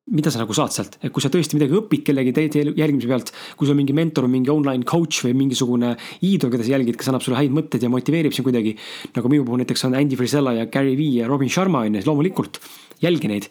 [0.09, 3.33] mida sa nagu saad sealt, et kui sa tõesti midagi õpid kellegi teise jälgimise pealt,
[3.59, 7.11] kui sul on mingi mentor, mingi online coach või mingisugune iidol, keda sa jälgid, kes
[7.11, 8.77] annab sulle häid mõtteid ja motiveerib sind kuidagi.
[9.17, 12.07] nagu minu puhul näiteks on Andy Frisella ja Gary Vee ja Robin Sharma on ju,
[12.09, 12.61] loomulikult
[13.05, 13.51] jälgi neid.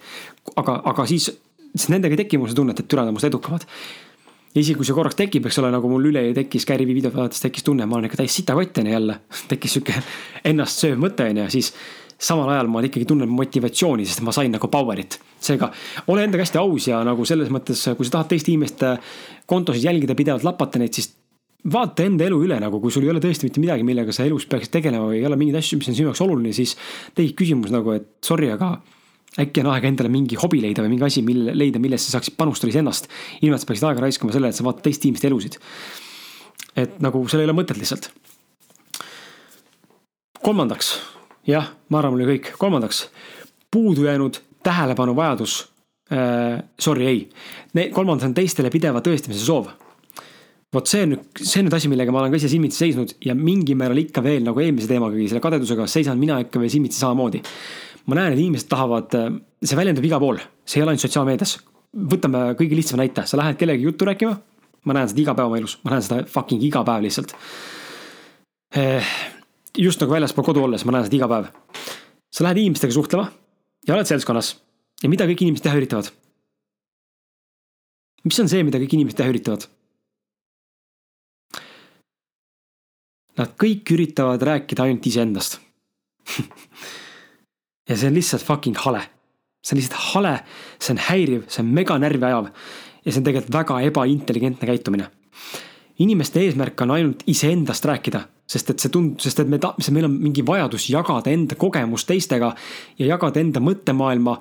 [0.56, 1.30] aga, aga siis
[1.78, 3.68] siis nendega ei teki mul seda tunnet, et türa, nad on must edukamad.
[4.56, 7.44] ja isegi kui see korraks tekib, eks ole, nagu mul üleeile tekkis Vee videot vaadates
[7.44, 9.20] tekkis tunne, ma olen ikka täis sitakott on ju jälle.
[9.52, 10.02] tekkis sihuke
[10.44, 11.74] ennast sööv mõte on ju, siis
[12.18, 15.20] samal ajal ma ikkagi tunnen motivatsiooni, sest ma sain nagu power'it.
[15.40, 15.70] seega
[16.08, 18.98] ole endaga hästi aus ja nagu selles mõttes, kui sa tahad teiste inimeste
[19.46, 21.14] kontosid jälgida, pidevalt lapata neid, siis
[21.72, 24.48] vaata enda elu üle nagu, kui sul ei ole tõesti mitte midagi, millega sa elus
[24.50, 26.76] peaksid tegelema või ei ole mingeid asju, mis on sinu jaoks oluline, siis
[27.18, 28.78] tekib küsimus nagu, et sorry, aga
[29.42, 32.38] äkki on aeg endale mingi hobi leida või mingi asi, mille leida, millesse sa saaksid
[32.40, 33.10] panustada iseennast.
[33.42, 35.58] ilma, et sa peaksid aega raiskama sellele, et sa vaatad teiste inimeste elusid.
[36.76, 38.12] et nagu seal ei ole mõtet lihtsalt.
[40.42, 41.00] kolmandaks,
[41.48, 42.54] jah, ma arvan, oli kõik.
[42.58, 43.08] kolmandaks,
[43.72, 45.66] puudu jäänud tähelepanu vajadus
[46.12, 46.64] äh,.
[46.80, 47.90] Sorry, ei.
[47.92, 49.68] kolmandas on teistele pideva tõestamise soov
[50.74, 53.14] vot see on nüüd, see on nüüd asi, millega ma olen ka ise silmitsi seisnud
[53.24, 57.00] ja mingil määral ikka veel nagu eelmise teemagagi, selle kadedusega seisan mina ikka veel silmitsi
[57.00, 57.42] samamoodi
[58.08, 59.16] ma näen, et inimesed tahavad,
[59.64, 61.58] see väljendub igal pool, see ei ole ainult sotsiaalmeedias.
[62.12, 64.38] võtame kõige lihtsama näite, sa lähed kellegi juttu rääkima.
[64.88, 67.34] ma näen seda iga päev oma elus, ma näen seda fucking iga päev lihtsalt.
[68.76, 69.04] Eh,
[69.78, 71.50] just nagu väljaspool kodu olles, ma näen seda iga päev.
[72.32, 73.32] sa lähed inimestega suhtlema
[73.88, 74.56] ja oled seltskonnas
[75.04, 76.12] ja mida kõik inimesed teha üritavad?
[78.24, 79.68] mis on see, mida kõik inimesed teha üritavad?
[83.38, 85.60] Nad kõik üritavad rääkida ainult iseendast
[87.88, 89.02] ja see on lihtsalt fucking hale.
[89.64, 90.40] see on lihtsalt hale,
[90.80, 92.50] see on häiriv, see on mega närvi ajav.
[93.06, 95.12] ja see on tegelikult väga ebaintelligentne käitumine.
[96.00, 100.06] inimeste eesmärk on ainult iseendast rääkida, sest et see tund-, sest et me ta-, meil
[100.06, 102.54] on mingi vajadus jagada enda kogemust teistega.
[103.00, 104.38] ja jagada enda mõttemaailma,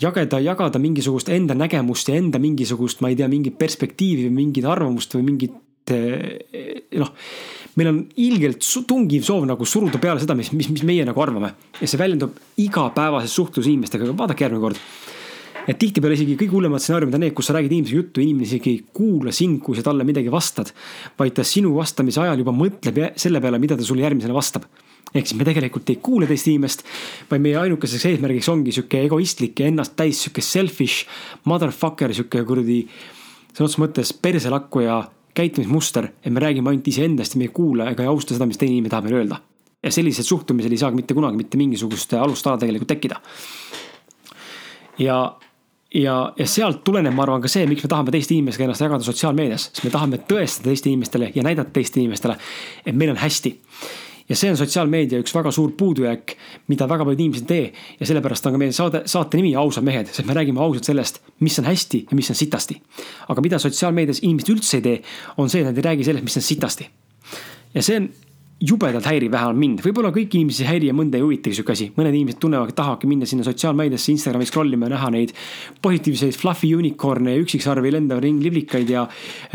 [0.00, 4.64] jagada, jagada mingisugust enda nägemust ja enda mingisugust, ma ei tea, mingit perspektiivi või mingit
[4.64, 5.58] arvamust või mingit
[5.94, 7.12] et noh,
[7.78, 11.54] meil on ilgelt tungiv soov nagu suruda peale seda, mis, mis, mis meie nagu arvame.
[11.80, 14.80] ja see väljendub igapäevases suhtluses inimestega, vaadake järgmine kord
[15.68, 18.72] et tihtipeale isegi kõige hullemad stsenaariumid on need, kus sa räägid inimesega juttu, inimene isegi
[18.72, 20.72] ei kuula sind, kui sa talle midagi vastad.
[21.18, 24.64] vaid ta sinu vastamise ajal juba mõtleb selle peale, mida ta sulle järgmisena vastab.
[25.14, 26.84] ehk siis me tegelikult ei kuule teist inimest,
[27.30, 31.06] vaid meie ainukeseks eesmärgiks ongi sihuke egoistlik ja ennast täis sihuke selfish
[31.44, 32.84] motherfucker, sihuke kuradi
[33.50, 35.00] sõna otseses mõttes perselakkuja
[35.34, 38.58] käitumismuster, et me räägime ainult iseendast ja me ei kuula ega ei austa seda, mis
[38.58, 39.40] teine inimene tahab meile öelda.
[39.82, 43.20] ja sellised suhtumised ei saa mitte kunagi mitte mingisugust alustala tegelikult tekkida.
[44.98, 45.20] ja
[45.94, 49.06] ja, ja sealt tuleneb, ma arvan, ka see, miks me tahame teiste inimestega ennast jagada
[49.06, 52.36] sotsiaalmeedias, sest me tahame tõestada teiste inimestele ja näidata teiste inimestele,
[52.86, 53.56] et meil on hästi.
[54.30, 56.36] Ja see on sotsiaalmeedia üks väga suur puudujääk,
[56.70, 57.82] mida väga paljud inimesed ei tee.
[58.00, 61.20] ja sellepärast on ka meie saade, saate nimi Ausad mehed, sest me räägime ausalt sellest,
[61.40, 62.80] mis on hästi ja mis on sitasti.
[63.28, 65.02] aga mida sotsiaalmeedias inimesed üldse ei tee,
[65.36, 66.90] on see, et nad ei räägi sellest, mis on sitasti.
[67.74, 68.10] ja see on
[68.60, 71.86] jubedalt häiriv vähemalt mind, võib-olla kõiki inimesi ei häiri ja mõnda ei huvitagi sihuke asi.
[71.96, 75.32] mõned inimesed tunnevad, tahavadki minna sinna sotsiaalmeediasse, Instagrami scroll ima ja näha neid
[75.82, 79.06] positiivseid fluffy unicorn'e ja üksiksarvi lendavaid ringliblikaid ja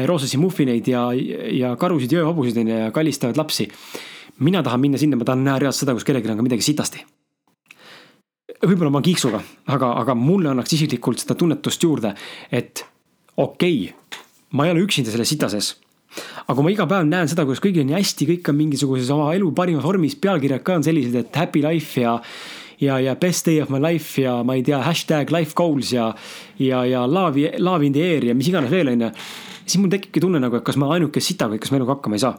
[0.10, 3.70] roosasi muffineid ja, ja karusid ja ööhobusid onju ja kallistavaid lapsi.
[4.40, 7.06] Mina tahan minna sinna, ma tahan näha reaalselt seda, kus kellelgi on ka midagi sitasti.
[8.66, 12.16] võib-olla ma kiiksuga, aga, aga mulle annaks isiklikult seda tunnetust juurde,
[12.52, 12.86] et
[13.38, 14.22] okei okay,,
[14.56, 15.76] ma ei ole üksinda selles sita sees
[16.46, 19.10] aga kui ma iga päev näen seda, kuidas kõigil on nii hästi, kõik on mingisuguses
[19.14, 22.20] oma elu parimas vormis, pealkirjad ka on sellised, et happy life ja
[22.82, 26.10] ja, ja best day of my life ja ma ei tea, hashtag life goals ja,
[26.60, 29.12] ja, ja love, love in the air ja mis iganes veel, onju.
[29.64, 32.26] siis mul tekibki tunne nagu, et kas ma ainuke sitaga, kes ma eluga hakkama ei
[32.26, 32.36] saa.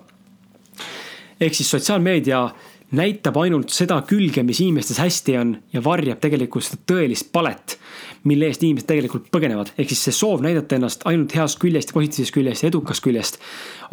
[1.41, 2.49] Ehk siis sotsiaalmeedia
[2.97, 7.79] näitab ainult seda külge, mis inimestes hästi on ja varjab tegelikult seda tõelist palet
[8.27, 9.73] mille eest inimesed tegelikult põgenevad.
[9.79, 13.39] ehk siis see soov näidata ennast ainult heast küljest, positiivsest küljest ja edukast küljest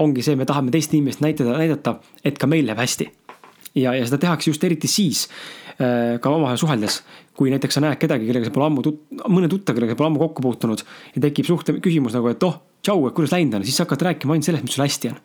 [0.01, 3.09] ongi see, me tahame teist inimest näitada, näidata, et ka meil läheb hästi.
[3.75, 5.27] ja, ja seda tehakse just eriti siis
[5.77, 7.01] äh, ka omavahel suheldes,
[7.37, 10.11] kui näiteks sa näed kedagi, kellega sa pole ammu tut-, mõne tuttav, kellega sa pole
[10.11, 10.83] ammu kokku puutunud
[11.15, 14.05] ja tekib suhte küsimus nagu, et oh, tšau, et kuidas läinud on, siis sa hakkad
[14.09, 15.21] rääkima ainult sellest, mis sul hästi on.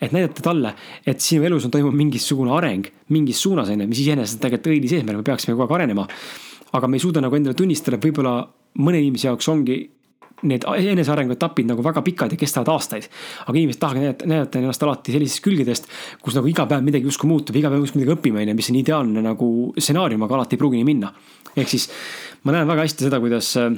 [0.00, 0.72] et näidata talle,
[1.06, 4.94] et sinu elus on toimunud mingisugune areng mingis suunas on ju, mis iseenesest tegelikult õilis
[4.96, 6.06] eesmärk, me peaksime kogu aeg arenema
[6.72, 8.34] aga me ei suuda nagu endale tunnistada, et võib-olla
[8.80, 9.80] mõne inimese jaoks ongi
[10.48, 13.08] need enesearengu etapid nagu väga pikad ja kestavad aastaid.
[13.46, 15.88] aga inimesed tahavad näidata, näidata ennast alati sellisest külgedest,
[16.22, 18.70] kus nagu iga päev midagi justkui muutub, iga päev justkui midagi õpime, on ju, mis
[18.72, 21.12] on ideaalne nagu stsenaarium, aga alati ei pruugi nii minna.
[21.56, 21.90] ehk siis
[22.44, 23.72] ma näen väga hästi seda, kuidas äh,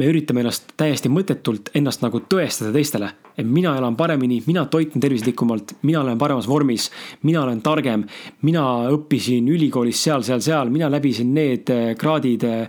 [0.00, 3.12] me üritame ennast täiesti mõttetult ennast nagu tõestada teistele.
[3.46, 6.90] Mina elan paremini, mina toitun tervislikumalt, mina olen paremas vormis,
[7.22, 8.04] mina olen targem.
[8.42, 12.44] mina õppisin ülikoolis seal, seal, seal, mina läbisin need äh, kraadid.
[12.44, 12.68] Äh,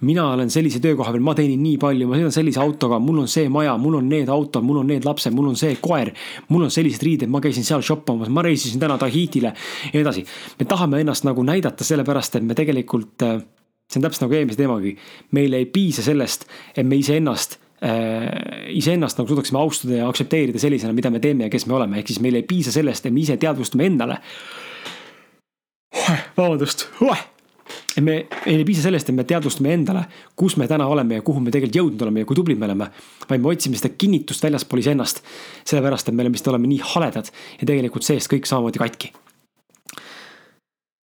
[0.00, 3.30] mina olen sellise töökoha peal, ma teenin nii palju, ma sõidan sellise autoga, mul on
[3.32, 6.12] see maja, mul on need autod, mul on need lapsed, mul on see koer.
[6.48, 10.24] mul on sellised riided, ma käisin seal shoppamas, ma reisisin täna Tahitile ja nii edasi.
[10.58, 13.40] me tahame ennast nagu näidata sellepärast, et me tegelikult äh,
[13.88, 14.96] see on täpselt nagu eelmise teemagi.
[15.32, 16.44] meile ei piisa sellest,
[16.76, 21.66] et me iseennast iseennast nagu suudaksime austada ja aktsepteerida sellisena, mida me teeme ja kes
[21.68, 24.16] me oleme, ehk siis meil ei piisa sellest, et me ise teadvustame endale.
[26.36, 26.86] vabandust,
[27.96, 31.26] et me, meil ei piisa sellest, et me teadvustame endale, kus me täna oleme ja
[31.26, 32.88] kuhu me tegelikult jõudnud oleme ja kui tublid me oleme.
[33.28, 35.22] vaid me otsime seda kinnitust väljaspool iseennast.
[35.64, 37.28] sellepärast, et me oleme, vist oleme nii haledad
[37.60, 39.12] ja tegelikult seest kõik samamoodi katki.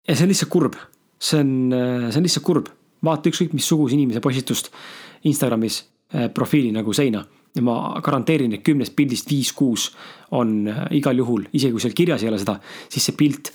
[0.08, 0.80] ja see on lihtsalt kurb
[1.24, 1.52] see on,
[2.12, 2.72] see on lihtsalt kurb.
[3.04, 4.70] vaata ükskõik missuguse inimese postitust
[5.28, 5.82] Instagramis
[6.34, 7.24] profiili nagu seina
[7.56, 9.92] ja ma garanteerin, et kümnest pildist viis-kuus
[10.38, 12.58] on eh, igal juhul, isegi kui seal kirjas ei ole seda,
[12.90, 13.52] siis see pilt,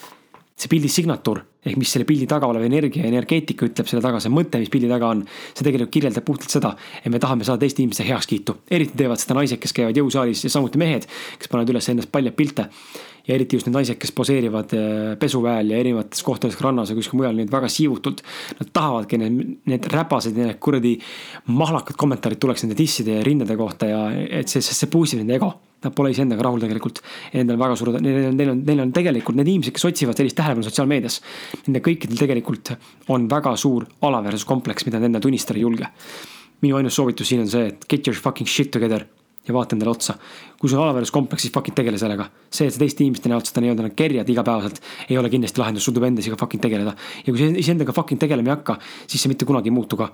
[0.59, 4.33] see pildi signatuur ehk mis selle pildi taga olev energia energeetika ütleb selle taga, see
[4.33, 5.25] mõte, mis pildi taga on.
[5.51, 9.37] see tegelikult kirjeldab puhtalt seda, et me tahame saada teiste inimeste heakskiitu, eriti teevad seda
[9.41, 12.69] naised, kes käivad jõusaalis ja samuti mehed, kes panevad üles endast paljad pilte
[13.29, 17.21] ja eriti just need naised, kes poseerivad äh, pesuväel ja erinevates kohtades rannas ja kuskil
[17.21, 18.23] mujal neid väga siivutult.
[18.59, 20.95] Nad tahavadki need, need räpased ja need kuradi
[21.53, 24.05] mahlakad kommentaarid tuleks nende disside ja rindade kohta ja
[24.41, 25.53] et see, see boost ib nende ego.
[25.85, 27.05] Nad pole iseendaga rahul tegelikult.
[27.37, 30.19] Nendel on väga suured, neil on, neil on, neil on tegelikult need inimesed, kes otsivad
[30.19, 31.21] sellist tähelepanu sotsiaalmeedias.
[31.69, 32.73] Nende kõikidel tegelikult
[33.15, 35.93] on väga suur alaväärsuskompleks, mida nad endale tunnistada ei julge.
[36.59, 39.05] minu ainus soovitus siin on see, et get your fucking shit together
[39.49, 40.15] ja vaata endale otsa.
[40.61, 42.29] kui sul on alaväärsuskompleks, siis fucking tegele sellega.
[42.51, 45.97] see, et sa teiste inimeste näod seda nii-öelda kerjad igapäevaselt, ei ole kindlasti lahendus, sul
[45.97, 46.95] tuleb endaga fucking tegeleda.
[47.27, 50.13] ja kui sa iseendaga fucking tegelema ei hakka, siis see mitte kunagi ei muutu ka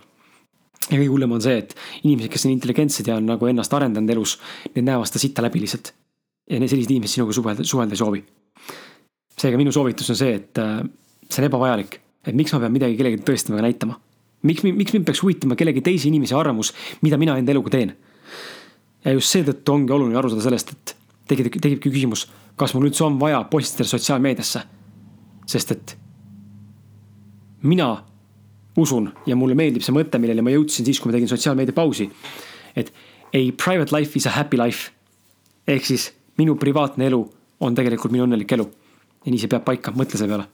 [0.91, 4.11] ja kõige hullem on see, et inimesed, kes on intelligentsed ja on nagu ennast arendanud
[4.15, 4.37] elus,
[4.75, 5.93] need näevad seda sitta läbi lihtsalt.
[6.51, 8.25] ja sellised inimesed sinuga suhelda, suhelda ei soovi.
[9.39, 10.83] seega minu soovitus on see, et äh,
[11.29, 14.01] see on ebavajalik, et miks ma pean midagi kellelegi tõestama ega näitama.
[14.43, 17.97] miks, miks mind peaks huvitama kellegi teise inimese arvamus, mida mina enda eluga teen
[19.05, 20.95] ja just seetõttu ongi oluline aru saada sellest, et
[21.29, 22.27] tekib, tekibki küsimus,
[22.61, 24.63] kas mul üldse on vaja postitada sotsiaalmeediasse.
[25.47, 25.97] sest et
[27.63, 28.05] mina
[28.77, 32.11] usun ja mulle meeldib see mõte, millele ma jõudsin siis, kui ma tegin sotsiaalmeedia pausi.
[32.77, 32.93] et
[33.35, 34.91] a private life is a happy life.
[35.67, 37.23] ehk siis minu privaatne elu
[37.61, 38.71] on tegelikult minu õnnelik elu.
[39.25, 40.49] ja nii see peab paika, mõtle selle peale.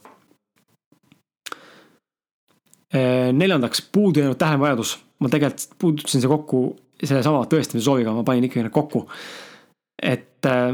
[2.91, 4.83] Äh, neljandaks, puudu jäänud tähelepanu
[5.21, 6.61] ma tegelikult puudutasin see kokku
[7.03, 9.05] sellesama tõestamise sooviga, ma panin ikkagi need kokku.
[10.01, 10.73] et äh,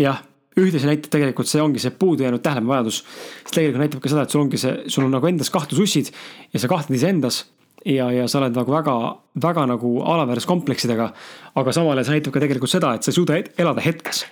[0.00, 0.22] jah,
[0.58, 3.02] ühtlasi näitab tegelikult see ongi see puudu jäänud tähelepanuvajadus.
[3.44, 6.12] see tegelikult näitab ka seda, et sul ongi see, sul on nagu endas kahtlusussid
[6.52, 7.44] ja sa kahtled iseendas
[7.86, 8.96] ja, ja sa oled nagu väga,
[9.42, 11.12] väga nagu alaväärsuskompleksidega.
[11.54, 14.24] aga samal ajal see näitab ka tegelikult seda, et sa ei suuda elada hetkes.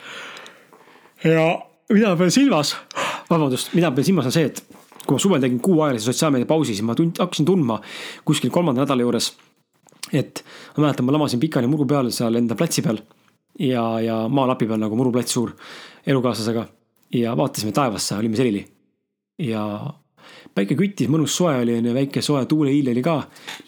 [1.24, 1.46] ja
[1.92, 2.74] mida pean silmas,
[3.30, 4.62] vabandust, mida pean silmas, on see, et
[5.06, 7.78] kui ma suvel tegin kuuajalise sotsiaalmeedia pausi, siis ma tund-, hakkasin tundma
[8.26, 9.32] kuskil kolmanda nädala juures.
[10.12, 10.42] Et
[10.76, 13.00] ma mäletan, ma lamasin pikali muru peal seal enda platsi peal
[13.58, 15.52] ja, ja maalapi peal nagu muruplats suur
[16.06, 16.66] elukaaslasega
[17.16, 18.64] ja vaatasime taevasse, olime selili.
[19.42, 19.62] ja
[20.54, 23.18] päike küttis, mõnus soe oli, onju, väike soe tuuleiil oli ka.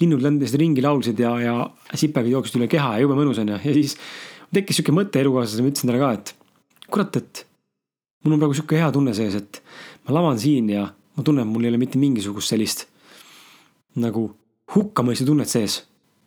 [0.00, 1.54] linnud lendasid ringi, laulsid ja, ja
[1.94, 3.60] sipelgad jooksid üle keha ja jube mõnus onju.
[3.64, 3.96] ja siis
[4.54, 6.34] tekkis sihuke mõte elukaaslasele, ma ütlesin talle ka, et
[6.88, 7.44] kurat, et
[8.24, 9.62] mul on praegu sihuke hea tunne sees, et
[10.06, 12.86] ma lavan siin ja ma tunnen, mul ei ole mitte mingisugust sellist
[13.98, 14.28] nagu
[14.74, 15.82] hukkamõistu tunnet sees.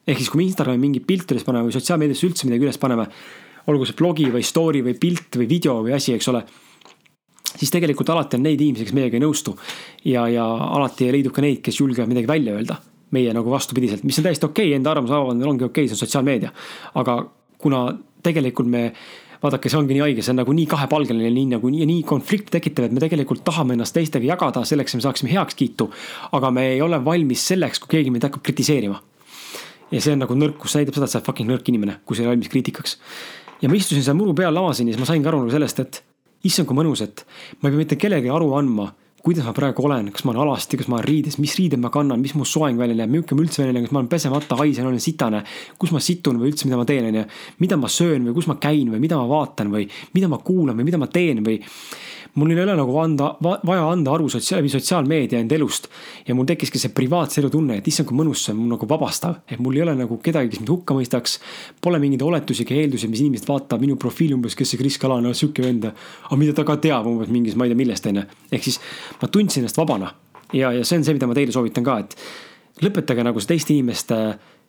[0.08, 3.08] Ehk siis, kui me Instagrami mingi pilte üles paneme või sotsiaalmeediasse üldse midagi üles paneme,
[3.70, 6.46] olgu see blogi või story või pilt või video või asi, eks ole
[7.56, 9.56] siis tegelikult alati on neid inimesi, kes meiega ei nõustu.
[10.06, 12.80] ja, ja alati leidub ka neid, kes julgevad midagi välja öelda.
[13.12, 15.98] meie nagu vastupidiselt, mis on täiesti okei okay,, enda arvamuse avaldamine ongi okei okay,, see
[15.98, 16.52] on sotsiaalmeedia.
[16.96, 17.18] aga
[17.58, 17.82] kuna
[18.24, 18.86] tegelikult me,
[19.44, 22.56] vaadake, see ongi nii haige, see on nagu nii kahepalgeline, nii nagu nii, nii konflikti
[22.56, 25.90] tekitav, et me tegelikult tahame ennast teistega jagada selleks, et me saaksime heakskiitu.
[26.32, 29.02] aga me ei ole valmis selleks, kui keegi meid hakkab kritiseerima.
[29.92, 32.18] Ja see on nagu nõrkus, see näitab seda, et sa oled fucking nõrk inimene, kui
[32.18, 32.98] sa ei ole valmis kriitikaks.
[33.62, 36.02] ja ma istusin seal muru peal, lamasin ja siis ma saingi aru nagu sellest, et
[36.48, 37.26] issand, kui mõnus, et
[37.62, 38.90] ma ei pea mitte kellelegi aru andma,
[39.22, 41.92] kuidas ma praegu olen, kas ma olen alasti, kas ma olen riides, mis riided ma
[41.94, 44.58] kannan, mis mu soeng välja näeb, milline ma üldse välja näen, kas ma olen pesemata,
[44.58, 45.44] haisen, olen sitane.
[45.78, 47.26] kus ma situn või üldse, mida ma teen, on ju.
[47.62, 50.78] mida ma söön või kus ma käin või mida ma vaatan või mida ma kuulan
[50.78, 51.60] või mida ma teen või
[52.34, 55.88] mul ei ole nagu anda, vaja anda aru sotsiaal, sotsiaalmeedia enda elust.
[56.28, 59.42] ja mul tekkiski see privaatse elu tunne, et issand, kui mõnus see on, nagu vabastav.
[59.52, 61.40] et mul ei ole nagu kedagi, kes mind hukka mõistaks.
[61.82, 65.20] Pole mingeid oletusi ega eeldusi, mis inimesed vaatavad minu profiili umbes, kes see Kris Kala
[65.20, 65.90] on, sihuke vend.
[65.92, 68.24] aga mida ta ka teab umbes mingis, ma ei tea millest on ju.
[68.52, 68.80] ehk siis
[69.22, 70.14] ma tundsin ennast vabana.
[70.54, 72.16] ja, ja see on see, mida ma teile soovitan ka, et
[72.82, 74.22] lõpetage nagu see teiste inimeste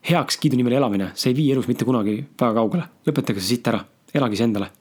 [0.08, 2.88] heakskiidu nimel elamine, see ei vii elus mitte kunagi väga kaugele.
[3.06, 4.72] lõpetage see siit ära, elage siis endale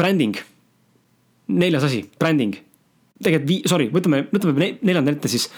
[0.00, 0.38] bränding.
[1.50, 2.56] neljas asi, bränding.
[3.20, 5.50] tegelikult vii-, sorry, võtame, võtame neljanda ette siis.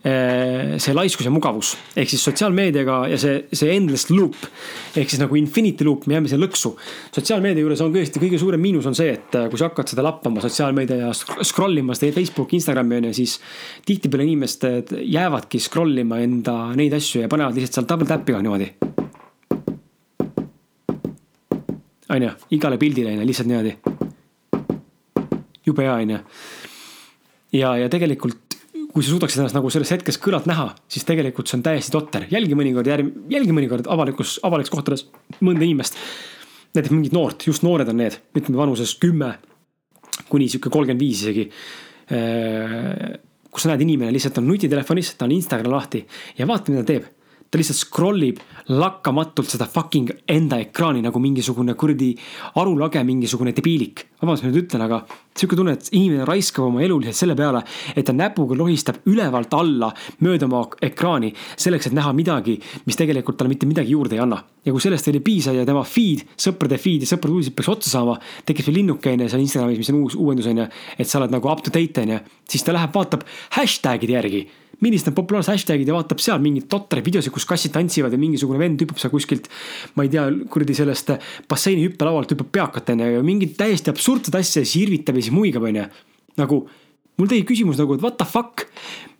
[0.00, 4.46] Eh, see laiskus ja mugavus ehk siis sotsiaalmeediaga ja see, see endless loop
[4.96, 6.70] ehk siis nagu infinity loop, me jääme sinna lõksu.
[7.12, 10.06] sotsiaalmeedia juures on tõesti kõige suurem miinus on see, et eh, kui sa hakkad seda
[10.06, 11.12] lappama sotsiaalmeedia ja
[11.44, 13.36] scroll ima seda Facebooki, Instagrami on ju, siis
[13.84, 18.99] tihtipeale inimesed jäävadki scroll ima enda neid asju ja panevad lihtsalt seal double tap'iga niimoodi
[22.10, 23.76] on ju, igale pildile on ju, lihtsalt niimoodi.
[25.66, 26.18] jube hea, on ju.
[27.60, 28.56] ja, ja tegelikult,
[28.90, 32.26] kui sa suudaksid ennast nagu selles hetkes kõrvalt näha, siis tegelikult see on täiesti totter.
[32.30, 35.06] jälgi mõnikord, jälgi mõnikord avalikus, avalikes kohtades
[35.40, 35.98] mõnda inimest.
[36.74, 39.36] näiteks mingit noort, just noored on need, ütleme vanuses kümme
[40.30, 41.48] kuni sihuke kolmkümmend viis isegi
[42.12, 43.18] äh,
[43.50, 46.04] kus sa näed, inimene lihtsalt on nutitelefonis, ta on Instagram lahti
[46.38, 47.08] ja vaata, mida ta teeb
[47.50, 48.38] ta lihtsalt scroll ib
[48.70, 52.12] lakkamatult seda fucking enda ekraani nagu mingisugune kuradi
[52.62, 54.06] arulage, mingisugune debiilik.
[54.20, 55.00] vabandust, ma nüüd ütlen, aga
[55.34, 57.62] sihuke tunne, et inimene raiskab oma elu lihtsalt selle peale,
[57.96, 59.88] et ta näpuga lohistab ülevalt alla
[60.20, 64.44] mööda oma ekraani selleks, et näha midagi, mis tegelikult talle mitte midagi juurde ei anna.
[64.64, 67.72] ja kui sellest veel ei piisa ja tema feed, sõprade feed ja sõprade uudised peaks
[67.72, 70.70] otsa saama, tekib veel linnuke on ju seal Instagramis, mis on uus uuendus on ju,
[70.98, 73.24] et sa oled nagu up to date on ju, siis ta läheb, vaatab
[73.56, 74.44] hashtag'ide järgi
[74.84, 78.60] millised on populaarsed hashtag'id ja vaatab seal mingeid totraid videosid, kus kassid tantsivad ja mingisugune
[78.60, 79.50] vend hüppab seal kuskilt.
[79.96, 81.14] ma ei tea, kuradi sellest
[81.50, 85.68] basseini hüppelaualt hüppab peakat onju ja mingit täiesti absurdset asja siis irvitab ja siis muigab
[85.68, 85.86] onju.
[86.40, 86.62] nagu
[87.20, 88.66] mul tekib küsimus nagu, et what the fuck,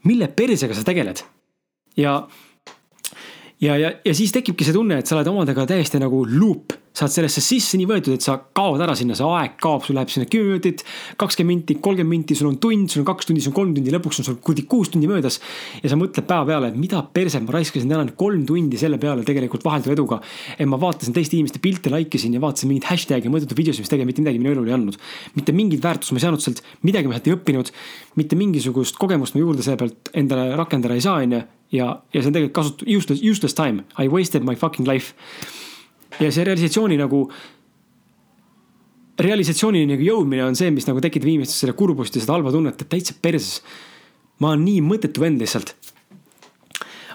[0.09, 1.25] mille persega sa tegeled?
[1.96, 2.14] ja,
[3.61, 7.07] ja, ja, ja siis tekibki see tunne, et sa oled omadega täiesti nagu loop sa
[7.07, 10.11] oled sellesse sisse nii võetud, et sa kaod ära sinna, see aeg kaob, sul läheb
[10.11, 10.83] sinna kümme minutit,
[11.20, 13.92] kakskümmend minti, kolmkümmend minti, sul on tund, sul on kaks tundi, sul on kolm tundi,
[13.94, 15.38] lõpuks on sul kuradi kuus tundi möödas.
[15.85, 18.98] ja sa mõtled päeva peale, et mida perset, ma raiskasin täna nüüd kolm tundi selle
[18.98, 20.20] peale tegelikult vahelduva eduga.
[20.59, 23.94] et ma vaatasin teiste inimeste pilte, like isin ja vaatasin mingeid hashtag'e, mõttetuid videosid, mis
[23.94, 24.98] tegelikult mitte midagi minu elule ei andnud.
[25.38, 27.73] mitte mingit väärtust ma ei saanud sealt, midagi ma sealt ei õppinud.
[28.19, 31.42] mitte mingisugust kogemust ma juurde selle pealt endale rakendada ei saa, on ju.
[31.71, 35.15] ja, ja see on tegelikult kasut-, useless, useless time, I wasted my fucking life
[36.21, 37.25] ja see realisatsiooni nagu
[39.21, 42.81] realisatsioonini nagu jõudmine on see, mis nagu tekitab inimestes selle kurbust ja seda halba tunnet,
[42.81, 43.60] et täitsa perses.
[44.40, 45.75] ma olen nii mõttetu vend lihtsalt.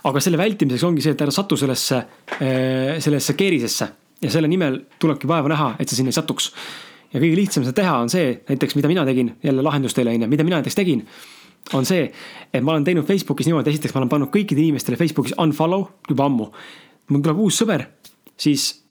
[0.05, 2.01] aga selle vältimiseks ongi see, et ära satu sellesse,
[2.39, 3.87] eh, sellesse keerisesse
[4.21, 6.51] ja selle nimel tulebki vaeva näha, et sa sinna ei satuks.
[7.13, 10.21] ja kõige lihtsam seda teha on see, näiteks mida mina tegin, jälle lahendus teile on
[10.21, 11.05] ju, mida mina näiteks tegin
[11.73, 12.11] on see,
[12.53, 16.27] et ma olen teinud Facebookis niimoodi, esiteks ma olen pannud kõikidele inimestele Facebookis unfollow juba
[16.29, 16.51] ammu.
[17.09, 17.87] mul tuleb uus sõber,
[18.37, 18.84] siis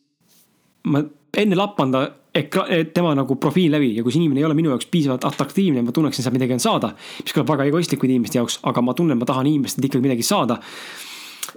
[0.90, 1.02] ma
[1.36, 2.02] enne lappan ta
[2.34, 5.82] ekra-, tema nagu profiil läbi ja kui see inimene ei ole minu jaoks piisavalt atraktiivne,
[5.84, 6.92] ma tunneksin sealt midagi on saada.
[7.22, 10.58] mis kõlab väga egoistlikult inimeste jaoks, aga ma tunnen, ma tahan inimestelt ikkagi midagi saada.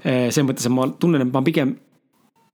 [0.04, 1.76] Eh, selles mõttes, et ma tunnen, et ma pigem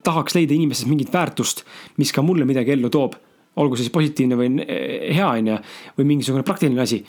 [0.04, 1.64] tahaks leida inimestes mingit väärtust,
[1.98, 3.16] mis ka mulle midagi ellu toob.
[3.56, 5.58] olgu see siis positiivne või eh, hea, on ju,
[5.98, 7.04] või mingisugune praktiline asi.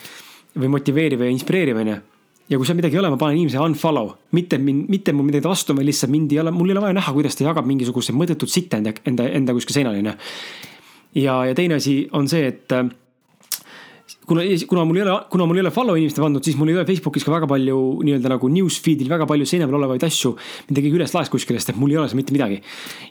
[0.55, 1.97] või motiveeriv ja inspireeriv, on ju
[2.51, 5.49] ja kui seal midagi ei ole, ma panen inimese unfollow, mitte mind, mitte mul midagi
[5.49, 8.17] vastu, vaid lihtsalt mind ei ole, mul ei ole vaja näha, kuidas ta jagab mingisuguseid
[8.19, 10.13] mõttetut sitta enda, enda, enda kuskil seinal, onju
[11.15, 12.77] ja, ja teine asi on see, et
[14.29, 16.79] kuna, kuna mul ei ole, kuna mul ei ole follow inimeste pandud, siis mul ei
[16.79, 20.35] ole Facebookis ka väga palju nii-öelda nagu news feed'il väga palju seina peal olevaid asju,
[20.71, 22.61] mida keegi üles laes kuskil, sest et mul ei ole seal mitte midagi.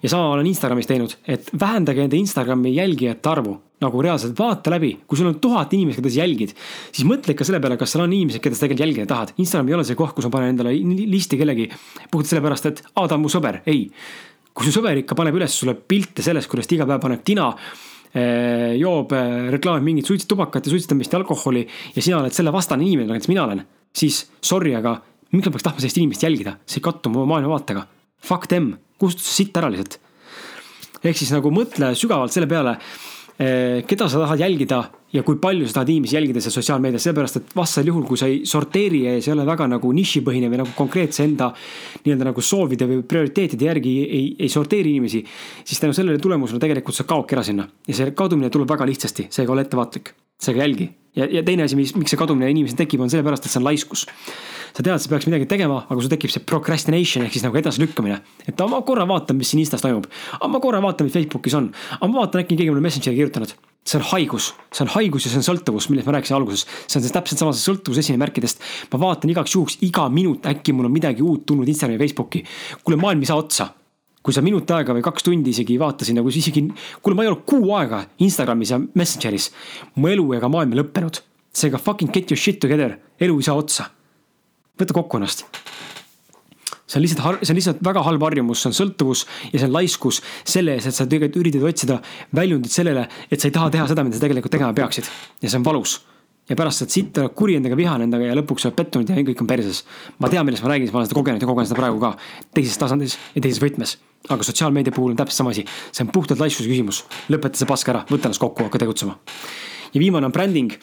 [0.03, 4.93] ja sama olen Instagramis teinud, et vähendage enda Instagrami jälgijate arvu nagu reaalselt vaata läbi,
[5.07, 6.53] kui sul on tuhat inimest, keda sa jälgid,
[6.93, 9.33] siis mõtle ikka selle peale, kas seal on inimesed, keda sa tegelikult jälgida tahad.
[9.43, 10.71] Instagram ei ole see koht, kus ma panen endale
[11.11, 11.67] listi kellegi
[12.11, 13.89] puhtalt sellepärast, et aa, ta on mu sõber, ei.
[14.53, 17.49] kui su sõber ikka paneb üles sulle pilte sellest, kuidas ta iga päev paneb tina
[18.77, 21.63] joob, eh, reklaamib mingit suitsu, tubakat ja suitsetamist ja alkoholi
[21.95, 23.63] ja sina oled selle vastane inimene, nagu näiteks mina olen,
[23.95, 24.99] siis sorry, aga
[25.33, 27.87] miks ma peaks tahtma sellist inimest jälgida, see ei kattu mu maailmavaatega.
[28.23, 29.99] Fuck them, kustuta see sitt ära lihtsalt.
[31.03, 32.77] ehk siis nagu mõtle sügavalt selle peale
[33.41, 34.83] Eh, keda sa tahad jälgida
[35.13, 38.29] ja kui palju sa tahad inimesi jälgida seal sotsiaalmeedias, sellepärast et vastasel juhul, kui sa
[38.29, 41.51] ei sorteeri ja see ei ole väga nagu nišipõhine või nagu konkreetse enda
[42.03, 45.21] nii-öelda nagu soovide või prioriteetide järgi ei, ei sorteeri inimesi,
[45.63, 49.27] siis tänu sellele tulemusele tegelikult sa kaodki ära sinna ja see kadumine tuleb väga lihtsasti,
[49.33, 50.89] seega ole ettevaatlik, seega jälgi.
[51.15, 53.69] ja, ja teine asi, mis, miks see kadumine inimesel tekib, on sellepärast, et see on
[53.69, 54.07] laiskus
[54.73, 58.17] sa tead, sa peaks midagi tegema, aga sul tekib see procrastination ehk siis nagu edasilükkamine.
[58.47, 60.09] et ma korra vaatan, mis siin Instas toimub.
[60.41, 61.69] ma korra vaatan, mis Facebookis on.
[62.01, 63.53] ma vaatan, äkki keegi mulle Messengeri kirjutanud.
[63.83, 66.65] See on haigus, see on haigus ja see on sõltuvus, millest ma rääkisin alguses.
[66.87, 68.63] see on see täpselt sama see sõltuvus esimärkidest.
[68.93, 72.43] ma vaatan igaks juhuks iga minut, äkki mul on midagi uut tulnud Instagrami, Facebooki.
[72.83, 73.69] kuule, maailm ei saa otsa
[74.23, 76.61] kui sa minut aega või kaks tundi isegi vaatasin nagu isegi,
[77.03, 79.51] kuule, ma ei olnud kuu aega Instagramis ja Messengeris.
[79.95, 81.19] mu elu ega maailm ei lõppenud.
[81.53, 83.89] seega fucking get your shit together, elu ei saa otsa
[84.79, 85.45] võta kokku ennast.
[86.93, 89.73] See on lihtsalt, see on lihtsalt väga halb harjumus, see on sõltuvus ja see on
[89.73, 91.99] laiskus selle ees, et sa tegelikult üritad otsida
[92.35, 95.09] väljundit sellele, et sa ei taha teha seda, mida sa tegelikult tegema peaksid.
[95.41, 96.01] ja see on valus.
[96.49, 99.49] ja pärast saad sitta kuri endaga, vihane endaga ja lõpuks oled pettunud ja kõik on
[99.49, 99.83] perses.
[100.19, 102.15] ma tean, millest ma räägin, sest ma olen seda kogenud ja kogen seda praegu ka
[102.53, 103.97] teises tasandis ja teises võtmes
[104.31, 107.01] aga sotsiaalmeedia puhul on täpselt sama asi, see on puhtalt laiskuse küsimus.
[107.27, 109.17] lõpeta see pask ära, võta ennast kokku, hakka tegutsema.
[109.93, 110.77] ja viimane on bränding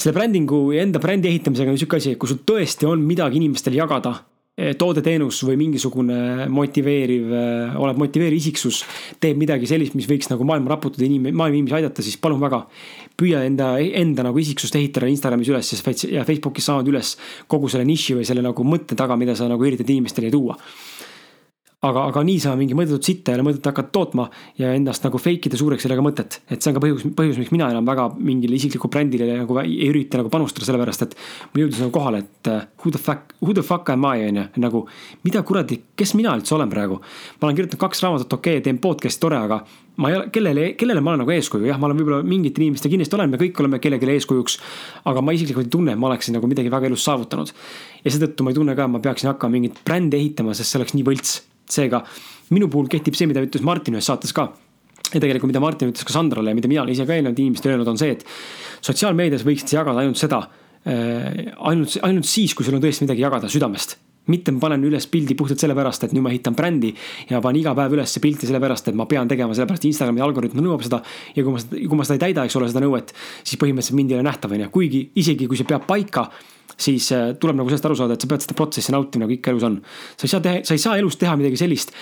[0.00, 3.36] selle brändingu ja enda brändi ehitamisega on sihuke asi, et kui sul tõesti on midagi
[3.40, 4.14] inimestele jagada,
[4.58, 8.82] eh, toode-teenus või mingisugune motiveeriv, eh, oled motiveeriv isiksus,
[9.22, 12.66] teeb midagi sellist, mis võiks nagu maailma raputada, inim-, maailma inimesi aidata, siis palun väga.
[13.20, 15.74] püüa enda, enda nagu isiksust ehitada Instagramis üles
[16.08, 19.60] ja Facebookis samamoodi üles kogu selle niši või selle nagu mõtte taga, mida sa nagu
[19.60, 20.56] üritad inimestele tuua
[21.80, 24.26] aga, aga niisama mingi mõttetut sitta ei ole mõtet hakata tootma
[24.60, 26.36] ja ennast nagu fake ida suureks ei ole ka mõtet.
[26.52, 29.88] et see on ka põhjus, põhjus, miks mina enam väga mingile isiklikule brändile nagu ei
[29.88, 31.16] ürita nagu panustada, sellepärast et
[31.54, 34.42] mul jõudis nagu kohale, et uh, who the fuck, who the fuck am I on
[34.42, 34.84] ju, nagu
[35.24, 37.00] mida kuradi, kes mina üldse olen praegu.
[37.40, 39.62] ma olen kirjutanud kaks raamatut, okei okay,, teen podcast'i, tore, aga
[39.96, 42.92] ma ei ole, kellele, kellele ma olen nagu eeskuju, jah, ma olen võib-olla mingite inimeste
[42.92, 44.60] kindlasti olen, me kõik oleme kellelegi eeskujuks.
[45.08, 47.52] aga ma isiklikult ei tunne, et ma oleksin nagu midagi väga elus saavutanud.
[48.04, 50.80] ja seetõttu ma ei tunne ka, et ma peaksin hakkama mingit brändi ehitama, sest see
[50.80, 51.40] oleks nii võlts
[51.74, 52.02] seega
[52.54, 54.50] minu puhul kehtib see, mida ütles Martin ühes saates ka
[55.10, 57.76] ja tegelikult, mida Martin ütles ka Sandrale ja mida mina olen ise ka eelnevalt inimestele
[57.76, 58.26] öelnud, on see, et
[58.86, 61.50] sotsiaalmeedias võiksid sa jagada ainult seda äh,.
[61.70, 63.98] ainult, ainult siis, kui sul on tõesti midagi jagada südamest.
[64.30, 67.62] mitte ma panen üles pildi puhtalt sellepärast, et nüüd ma ehitan brändi ja ma panen
[67.62, 71.00] iga päev üles pilti sellepärast, et ma pean tegema, sellepärast Instagrami algoritm nõuab seda.
[71.34, 73.10] ja kui ma kui ma seda ei täida, eks ole, seda nõuet,
[73.42, 76.28] siis põhimõtteliselt mind ei ole nähtav, on ju, kuigi isegi kui see peab paika
[76.78, 79.52] siis äh, tuleb nagu sellest aru saada, et sa pead seda protsessi nautima, nagu ikka
[79.52, 79.78] elus on.
[80.16, 81.92] sa ei saa teha, sa ei saa elus teha midagi sellist,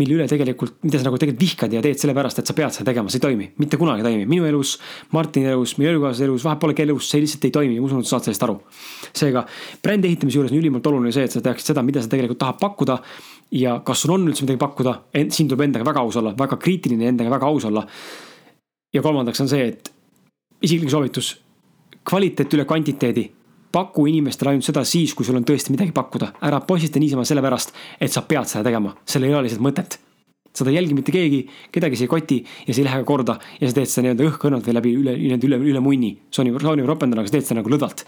[0.00, 2.90] mille üle tegelikult, mida sa nagu tegelikult vihkad ja teed sellepärast, et sa pead seda
[2.90, 4.28] tegema, see ei toimi, mitte kunagi ei toimi.
[4.30, 4.76] minu elus,
[5.14, 8.10] Martini elus, meie elukaaslase elus, kelle elus, see lihtsalt ei toimi ja ma usun, et
[8.10, 8.58] sa saad sellest aru.
[9.12, 9.44] seega
[9.82, 12.60] brändi ehitamise juures on ülimalt oluline see, et sa teaksid seda, mida sa tegelikult tahad
[12.60, 12.98] pakkuda.
[13.52, 14.94] ja kas sul on üldse midagi pakkuda,
[15.32, 17.86] siin tuleb endaga väga aus olla, väga kriitiline endaga väga aus olla.
[18.92, 19.92] ja kolmandaks on see, et
[20.62, 21.36] isiklik soovitus,
[22.08, 23.28] kvaliteet üle kvantiteedi
[23.72, 26.32] paku inimestele ainult seda siis, kui sul on tõesti midagi pakkuda.
[26.42, 29.98] ära postita niisama sellepärast, et sa pead seda tegema, sellel ei ole lihtsalt mõtet.
[30.58, 33.36] seda ei jälgi mitte keegi, kedagi see ei koti ja see ei lähe ka korda
[33.60, 36.16] ja sa teed seda nii-öelda õhkõrnalt või läbi üle, nii-öelda üle, üle munni.
[36.34, 38.02] Sony, Sony ropendana, aga sa teed seda nagu lõdvalt.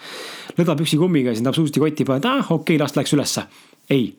[0.56, 3.46] lõdva püksikummiga ja sind absoluutselt ei koti, paned, ah okei okay,, las läks ülesse.
[3.90, 4.16] ei,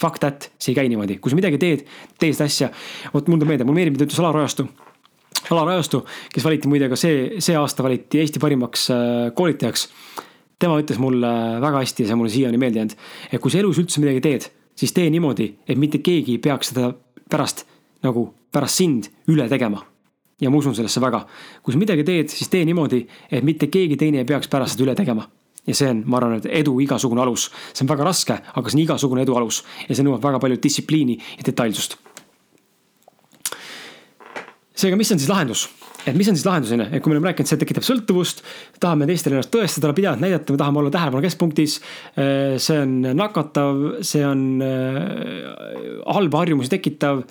[0.00, 1.84] fuck that, see ei käi niimoodi, kui sa midagi teed,
[2.18, 2.70] tee seda asja.
[3.12, 4.66] vot mul tuleb meelde, mulle meeldib, mida ütles Alar Ojastu.
[5.52, 6.00] Alar Ojastu,
[6.32, 9.88] kes valiti muide ka see, see aasta valiti Eesti parimaks äh, koolitajaks.
[10.58, 11.30] Tema ütles mulle
[11.62, 12.96] väga hästi ja see mulle siiani meelde jäänud,
[13.32, 14.48] et kui sa elus üldse midagi teed,
[14.78, 16.92] siis tee niimoodi, et mitte keegi ei peaks seda
[17.30, 17.64] pärast
[18.04, 19.82] nagu pärast sind üle tegema
[20.40, 21.24] ja ma usun sellesse väga.
[21.62, 24.86] kui sa midagi teed, siis tee niimoodi, et mitte keegi teine ei peaks pärast seda
[24.88, 25.26] üle tegema
[25.66, 27.50] ja see on, ma arvan, et edu igasugune alus.
[27.72, 30.60] see on väga raske, aga see on igasugune edu alus ja see nõuab väga palju
[30.62, 31.96] distsipliini ja detailsust.
[34.74, 35.68] seega, mis on siis lahendus?
[36.04, 38.44] Et mis on siis lahendus, on ju, et kui me oleme rääkinud, see tekitab sõltuvust,
[38.82, 41.78] tahame teistele ennast tõestada, pidevalt näidata, me tahame olla tähelepanu keskpunktis.
[42.16, 47.24] Eh, see on nakatav, see on eh, halba harjumusi tekitav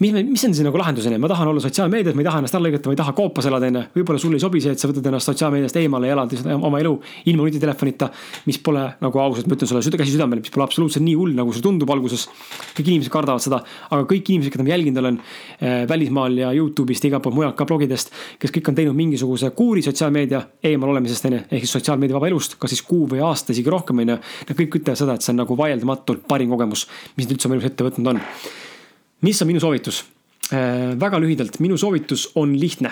[0.00, 2.40] mis, mis on siis nagu lahendus, on ju, ma tahan olla sotsiaalmeedias, ma ei taha
[2.40, 3.82] ennast alla lõigata, ma ei taha koopas elada, on ju.
[3.98, 6.94] võib-olla sulle ei sobi see, et sa võtad ennast sotsiaalmeediast eemale ja elad oma elu
[7.30, 8.08] ilma nutitelefonita.
[8.46, 11.34] mis pole nagu ausalt, ma ütlen sulle süda, käsi südamele, mis pole absoluutselt nii hull,
[11.36, 12.28] nagu see tundub alguses.
[12.78, 17.04] kõik inimesed kardavad seda, aga kõik inimesed, keda ma jälginud olen äh, välismaal ja Youtube'ist
[17.04, 18.14] ja igalt poolt mujalt ka blogidest.
[18.40, 22.32] kes kõik on teinud mingisuguse kuuri sotsiaalmeedia eemal olemisest, on ju, ehk siis sotsiaalmeedia vaba
[22.32, 24.18] elust, kas siis kuu või aasta, isegi rohkem, on ju.
[24.48, 26.86] Nad kõik ütlevad seda, et see on nagu vaieldamatult parim kogemus,
[27.16, 28.24] mis nad üldse oma elus ette võtnud on
[29.20, 30.04] mis on minu soovitus?
[30.50, 32.90] Äh, väga lühidalt, minu soovitus on lihtne.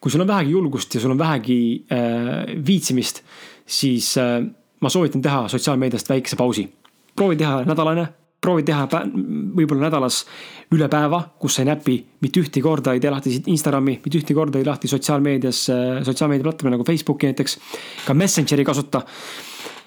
[0.00, 3.20] kui sul on vähegi julgust ja sul on vähegi äh, viitsimist,
[3.66, 4.40] siis äh,
[4.80, 6.72] ma soovitan teha sotsiaalmeediast väikese pausi.
[7.16, 8.06] proovi teha nädalane,
[8.40, 8.88] proovi teha
[9.56, 10.24] võib-olla nädalas
[10.72, 14.34] üle päeva, kus sa ei näpi mitte ühtegi korda, ei tee lahti Instagrami, mitte ühtegi
[14.34, 15.62] korda ei lahti sotsiaalmeedias,
[16.08, 17.58] sotsiaalmeediaplatvormi nagu Facebooki näiteks.
[18.06, 19.04] ka Messengeri kasuta.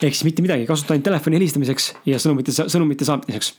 [0.01, 3.55] ehk siis mitte midagi, kasuta ainult telefoni helistamiseks ja sõnumite, sõnumite saatmiseks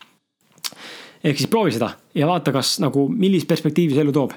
[1.25, 4.35] ehk siis proovi seda ja vaata, kas nagu, millist perspektiivi see elu toob.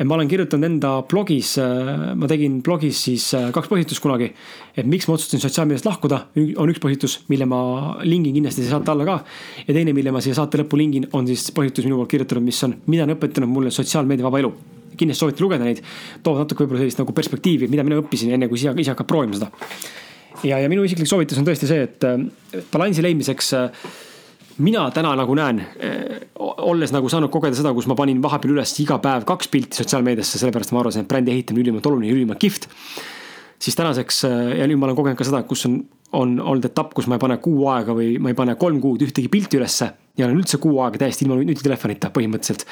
[0.00, 4.30] et ma olen kirjutanud enda blogis, äh, ma tegin blogis siis äh, kaks põhjustust kunagi.
[4.76, 6.22] et miks ma otsustasin sotsiaalmeediast lahkuda,
[6.56, 7.60] on üks põhjustus, mille ma
[8.06, 9.20] lingin kindlasti siia saate alla ka.
[9.66, 12.62] ja teine, mille ma siia saate lõppu lingin, on siis põhjustus minu poolt kirjutatud, mis
[12.64, 14.54] on, mida on õpetanud mulle sotsiaalmeedia vaba elu
[15.00, 15.80] kindlasti soovitan lugeda neid,
[16.24, 19.38] toovad natuke võib-olla sellist nagu perspektiivi, mida mina õppisin enne, kui ise, ise hakkab proovima
[19.38, 19.48] seda.
[20.44, 23.84] ja, ja minu isiklik soovitus on tõesti see, et äh, balansi leidmiseks äh,
[24.60, 28.74] mina täna nagu näen, eh, olles nagu saanud kogeda seda, kus ma panin vahepeal üles
[28.82, 32.68] iga päev kaks pilti sotsiaalmeediasse, sellepärast ma arvasin, et brändi ehitamine ülimalt oluline ülimalt kihvt.
[33.60, 35.80] siis tänaseks eh, ja nüüd ma olen kogenud ka seda, kus on,
[36.16, 39.02] on olnud etapp, kus ma ei pane kuu aega või ma ei pane kolm kuud
[39.04, 39.92] ühtegi pilti ülesse.
[40.16, 42.64] ja olen üldse kuu aega täiesti ilma nutitelefonita põhimõtteliselt.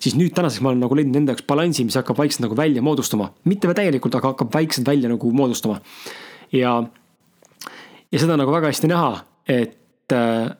[0.00, 2.82] siis nüüd tänaseks ma olen nagu leidnud enda jaoks balansi, mis hakkab vaikselt nagu välja
[2.82, 5.80] moodustuma, mitte täielikult, aga hakkab vaikselt välja nagu moodustuma.
[6.52, 6.78] ja,
[8.12, 9.12] ja seda nagu väga hästi näha,
[9.46, 10.56] et äh,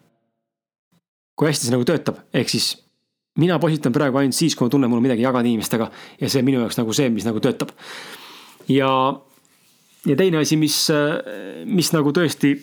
[1.38, 2.72] kui hästi see nagu töötab, ehk siis
[3.38, 5.86] mina postitan praegu ainult siis, kui ma tunnen, mul on midagi jagada inimestega
[6.18, 7.70] ja see on minu jaoks nagu see, mis nagu töötab.
[8.68, 8.90] ja,
[10.06, 10.80] ja teine asi, mis,
[11.68, 12.56] mis nagu tõesti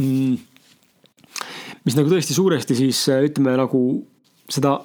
[0.00, 0.38] mm,,
[1.84, 3.82] mis nagu tõesti suuresti siis ütleme nagu
[4.50, 4.78] seda,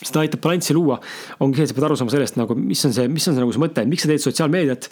[0.00, 1.00] seda aitab balanssi luua,
[1.42, 3.42] ongi see, et sa pead aru saama sellest nagu, mis on see, mis on see
[3.42, 4.90] nagu see mõte, miks sa teed sotsiaalmeediat.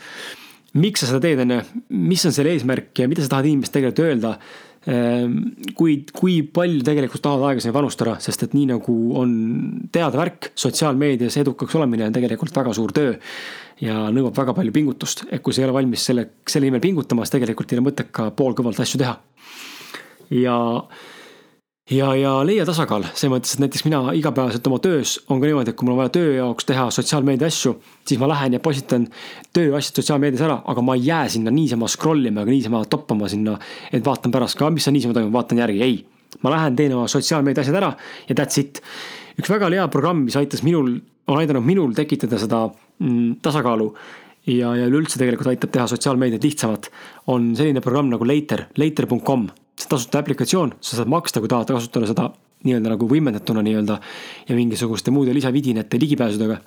[0.79, 1.63] miks sa seda teed, on ju,
[1.97, 4.35] mis on selle eesmärk ja mida sa tahad inimestele tegelikult öelda
[4.89, 5.35] Ehm,
[5.77, 9.35] kui, kui palju tegelikult tahavad aega sinna panustada, sest et nii nagu on
[9.93, 13.19] teada värk, sotsiaalmeedias edukaks olemine on tegelikult väga suur töö.
[13.79, 17.23] ja nõuab väga palju pingutust, et kui sa ei ole valmis selle, selle nimel pingutama,
[17.23, 19.19] siis tegelikult ei ole mõtet ka poolkõvalt asju teha.
[20.41, 20.57] ja
[21.91, 25.73] ja, ja leia tasakaal, selles mõttes, et näiteks mina igapäevaselt oma töös on ka niimoodi,
[25.73, 27.75] et kui mul on vaja töö jaoks teha sotsiaalmeedia asju,
[28.09, 29.07] siis ma lähen ja postitan
[29.57, 33.57] tööasjad sotsiaalmeedias ära, aga ma ei jää sinna niisama scroll ima ega niisama toppama sinna,
[33.93, 35.99] et vaatan pärast ka, mis seal niisama toimub, vaatan järgi, ei.
[36.45, 37.93] ma lähen teen oma sotsiaalmeedia asjad ära
[38.29, 38.83] ja that's it.
[39.41, 42.67] üks väga hea programm, mis aitas minul, on aidanud minul tekitada seda
[42.99, 43.89] mm, tasakaalu
[44.47, 46.91] ja, ja üleüldse tegelikult aitab teha sotsiaalmeediat lihtsamalt,
[47.33, 52.11] on selline programm nagu Later, later.com see tasuta aplikatsioon, sa saad maksta, kui tahad kasutada
[52.11, 52.29] seda
[52.67, 54.01] nii-öelda nagu võimendatuna nii-öelda
[54.49, 56.59] ja mingisuguste muude lisavidinate ligipääsudega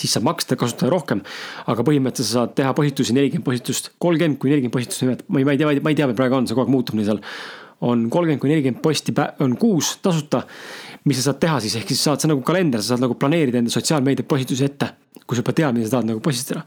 [0.00, 1.22] siis saab maksta, kasutada rohkem.
[1.66, 5.56] aga põhimõtteliselt sa saad teha postitusi, nelikümmend postitust, kolmkümmend kuni nelikümmend nimet-, ma ei, ma
[5.56, 7.20] ei tea, ma ei tea, veel praegu on, see kogu aeg muutub nii seal.
[7.80, 9.14] on kolmkümmend kuni nelikümmend posti,
[9.44, 10.42] on kuus tasuta,
[11.08, 13.60] mis sa saad teha siis, ehk siis saad, on nagu kalender, sa saad nagu planeerida
[13.60, 14.92] enda sotsiaalmeedia postitusi ette.
[15.26, 16.64] kui sa juba tead, mida sa tahad nagu postitada.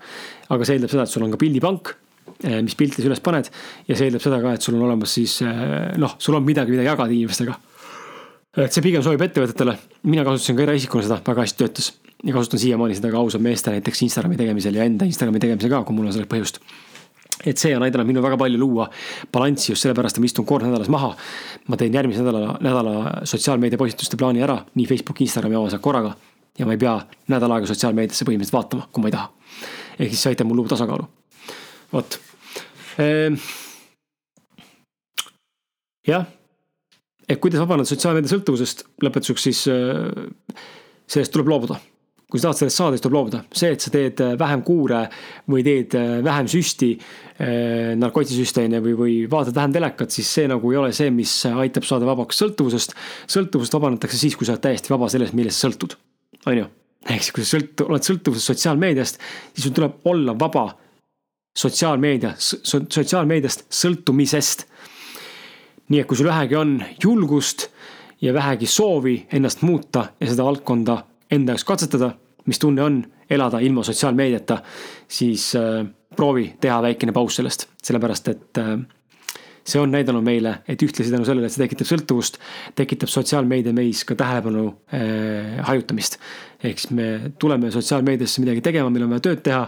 [0.49, 1.95] aga see eeldab seda, et sul on ka pildipank
[2.43, 3.49] mis pilti sa üles paned.
[3.87, 6.73] ja see eeldab seda ka, et sul on olemas siis eh, noh, sul on midagi,
[6.75, 7.57] mida jagada inimestega.
[8.63, 9.77] et see pigem sobib ettevõtetele,
[10.11, 11.91] mina kasutasin ka eraisikuna seda, väga hästi töötas.
[12.23, 15.83] ja kasutan siiamaani seda ka ausalt meeste näiteks Instagrami tegemisel ja enda Instagrami tegemisel ka,
[15.83, 16.59] kui mul on selleks põhjust.
[17.45, 18.89] et see on aidanud minul väga palju luua
[19.31, 21.15] balanssi just sellepärast, et ma istun kord nädalas maha.
[21.67, 26.15] ma teen järgmise nädala, nädala sotsiaalmeedia postituste plaani ära nii Facebooki, Instagrami omas korraga.
[26.59, 29.31] ja ma ei pea nädal aega sotsiaalmeediasse põhimõtteliselt vaatama, kui ma ei taha.
[29.99, 31.07] ehk siis see aitab mul luua tasakaalu.
[31.93, 32.19] vot.
[36.07, 36.27] Jah,
[37.29, 40.11] et kuidas vabaneda sotsiaalmeedia sõltuvusest, lõpetuseks siis äh,
[41.09, 41.79] sellest tuleb loobuda
[42.33, 43.39] kui sa tahad sellest saada, siis tuleb loobuda.
[43.53, 45.03] see, et sa teed äh, vähem kuure
[45.53, 46.95] või teed äh, vähem süsti,
[47.99, 51.31] narkotisüste on ju, või, või vaatad vähem telekat, siis see nagu ei ole see, mis
[51.49, 52.93] aitab saada vabaks sõltuvusest.
[53.29, 55.97] sõltuvust vabandatakse siis, kui sa oled täiesti vaba sellest, millest sa sõltud,
[56.45, 56.67] on ju.
[57.09, 59.19] ehk siis, kui sa sõlt-, oled sõltuvuses sotsiaalmeediast,
[59.51, 60.69] siis sul tuleb olla vaba
[61.57, 64.65] sotsiaalmeedia, sotsiaalmeediast sõltumisest.
[65.89, 67.67] nii et kui sul vähegi on julgust
[68.21, 72.13] ja vähegi soovi ennast muuta ja seda valdkonda enda jaoks katsetada
[72.45, 74.57] mis tunne on elada ilma sotsiaalmeediata,
[75.07, 75.85] siis äh,
[76.15, 78.79] proovi teha väikene paus sellest, sellepärast et äh,
[79.63, 82.39] see on näidanud meile, et ühtlasi tänu sellele, et see tekitab sõltuvust,
[82.75, 86.19] tekitab sotsiaalmeedia meis ka tähelepanu äh, hajutamist.
[86.63, 89.65] ehk siis me tuleme sotsiaalmeediasse midagi tegema, meil on vaja tööd teha,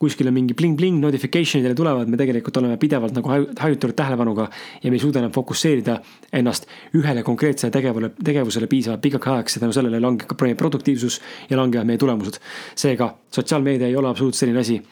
[0.00, 4.48] kuskil on mingi bling-bling notification'id jälle tulevad, me tegelikult oleme pidevalt nagu hajutatud tähelepanuga
[4.82, 5.98] ja me ei suuda enam fokusseerida
[6.32, 11.20] ennast ühele konkreetsele tegevusele, tegevusele piisavalt pikaks ajaks ja tänu sellele langeb ka produktiivsus
[11.50, 12.40] ja langevad meie tulemused.
[12.74, 14.82] seega sotsiaalmeedia ei ole absoluutselt selline asi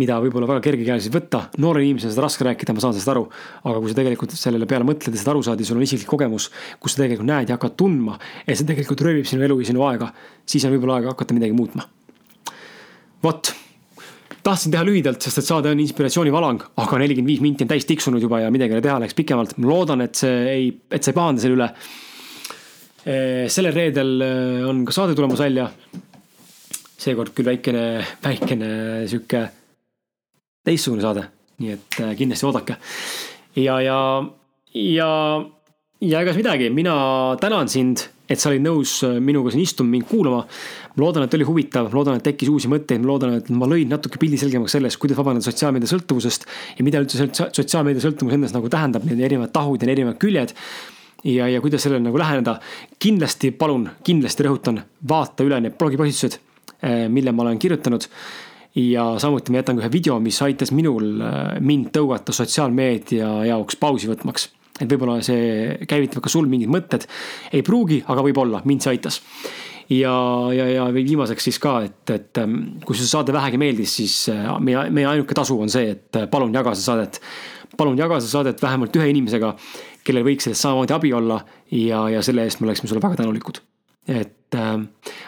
[0.00, 3.24] mida võib-olla väga kergekäeliselt võtta, noore inimesena seda raske rääkida, ma saan sellest aru.
[3.64, 6.10] aga kui sa tegelikult sellele peale mõtled ja seda aru saad ja sul on isiklik
[6.10, 9.70] kogemus, kus sa tegelikult näed ja hakkad tundma, et see tegelikult röövib sinu elu ja
[9.72, 10.10] sinu aega,
[10.44, 11.88] siis on võib-olla aeg hakata midagi muutma.
[13.24, 13.52] vot,
[14.44, 18.22] tahtsin teha lühidalt, sest et saade on inspiratsioonivalang, aga nelikümmend viis minti on täis tiksunud
[18.22, 21.10] juba ja midagi ei ole teha, läks pikemalt, ma loodan, et see ei, et sa
[21.10, 21.72] ei pahanda selle üle.
[23.48, 24.16] sellel reedel
[24.68, 25.70] on ka saade tulemas välja.
[26.98, 28.68] seekord küll väikene, väikene
[29.06, 29.46] sihuke
[30.66, 31.26] teistsugune saade,
[31.62, 32.76] nii et äh, kindlasti oodake.
[33.56, 33.98] ja, ja,
[34.74, 35.10] ja,
[36.02, 36.96] ja egas midagi, mina
[37.40, 40.42] tänan sind, et sa olid nõus äh, minuga siin istuma, mind kuulama.
[40.96, 43.88] ma loodan, et oli huvitav, loodan, et tekkis uusi mõtteid, ma loodan, et ma lõin
[43.92, 46.48] natuke pildi selgemaks sellest, kuidas vabaneda sotsiaalmeedia sõltuvusest.
[46.78, 50.56] ja mida üldse sotsiaalmeedia sõltuvus endas nagu tähendab, need erinevad tahud ja erinevad küljed
[51.24, 52.58] ja, ja kuidas sellele nagu läheneda.
[52.98, 56.40] kindlasti palun, kindlasti rõhutan, vaata üle need blogipostitused,
[56.82, 58.10] äh, mille ma olen kirjutanud
[58.76, 63.78] ja samuti ma jätan ka ühe video, mis aitas minul, äh, mind tõugata sotsiaalmeedia jaoks
[63.80, 64.50] pausi võtmaks.
[64.76, 67.06] et võib-olla see käivitab ka sul mingid mõtted,
[67.56, 69.22] ei pruugi, aga võib-olla, mind see aitas.
[69.88, 70.12] ja,
[70.52, 74.48] ja, ja viimaseks siis ka, et, et ähm, kui see saade vähegi meeldis, siis äh,
[74.60, 77.20] meie, meie ainuke tasu on see, et äh, palun jaga seda saadet.
[77.76, 79.54] palun jaga seda saadet vähemalt ühe inimesega,
[80.04, 81.40] kellel võiks sellest samamoodi abi olla
[81.72, 83.64] ja, ja selle eest me oleksime sulle väga tänulikud
[84.06, 84.74] et äh,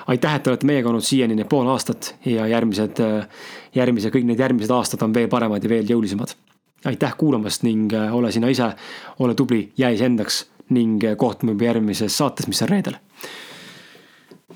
[0.07, 3.27] aitäh, et te olete meiega olnud siiani need pool aastat ja järgmised äh,,
[3.75, 6.37] järgmised, kõik need järgmised aastad on veel paremad ja veel jõulisemad.
[6.85, 8.71] aitäh kuulamast ning äh, ole sina ise,
[9.19, 12.99] ole tubli, jää iseendaks ning äh, kohtume juba järgmises saates, mis on reedel.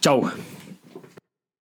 [0.00, 0.26] tšau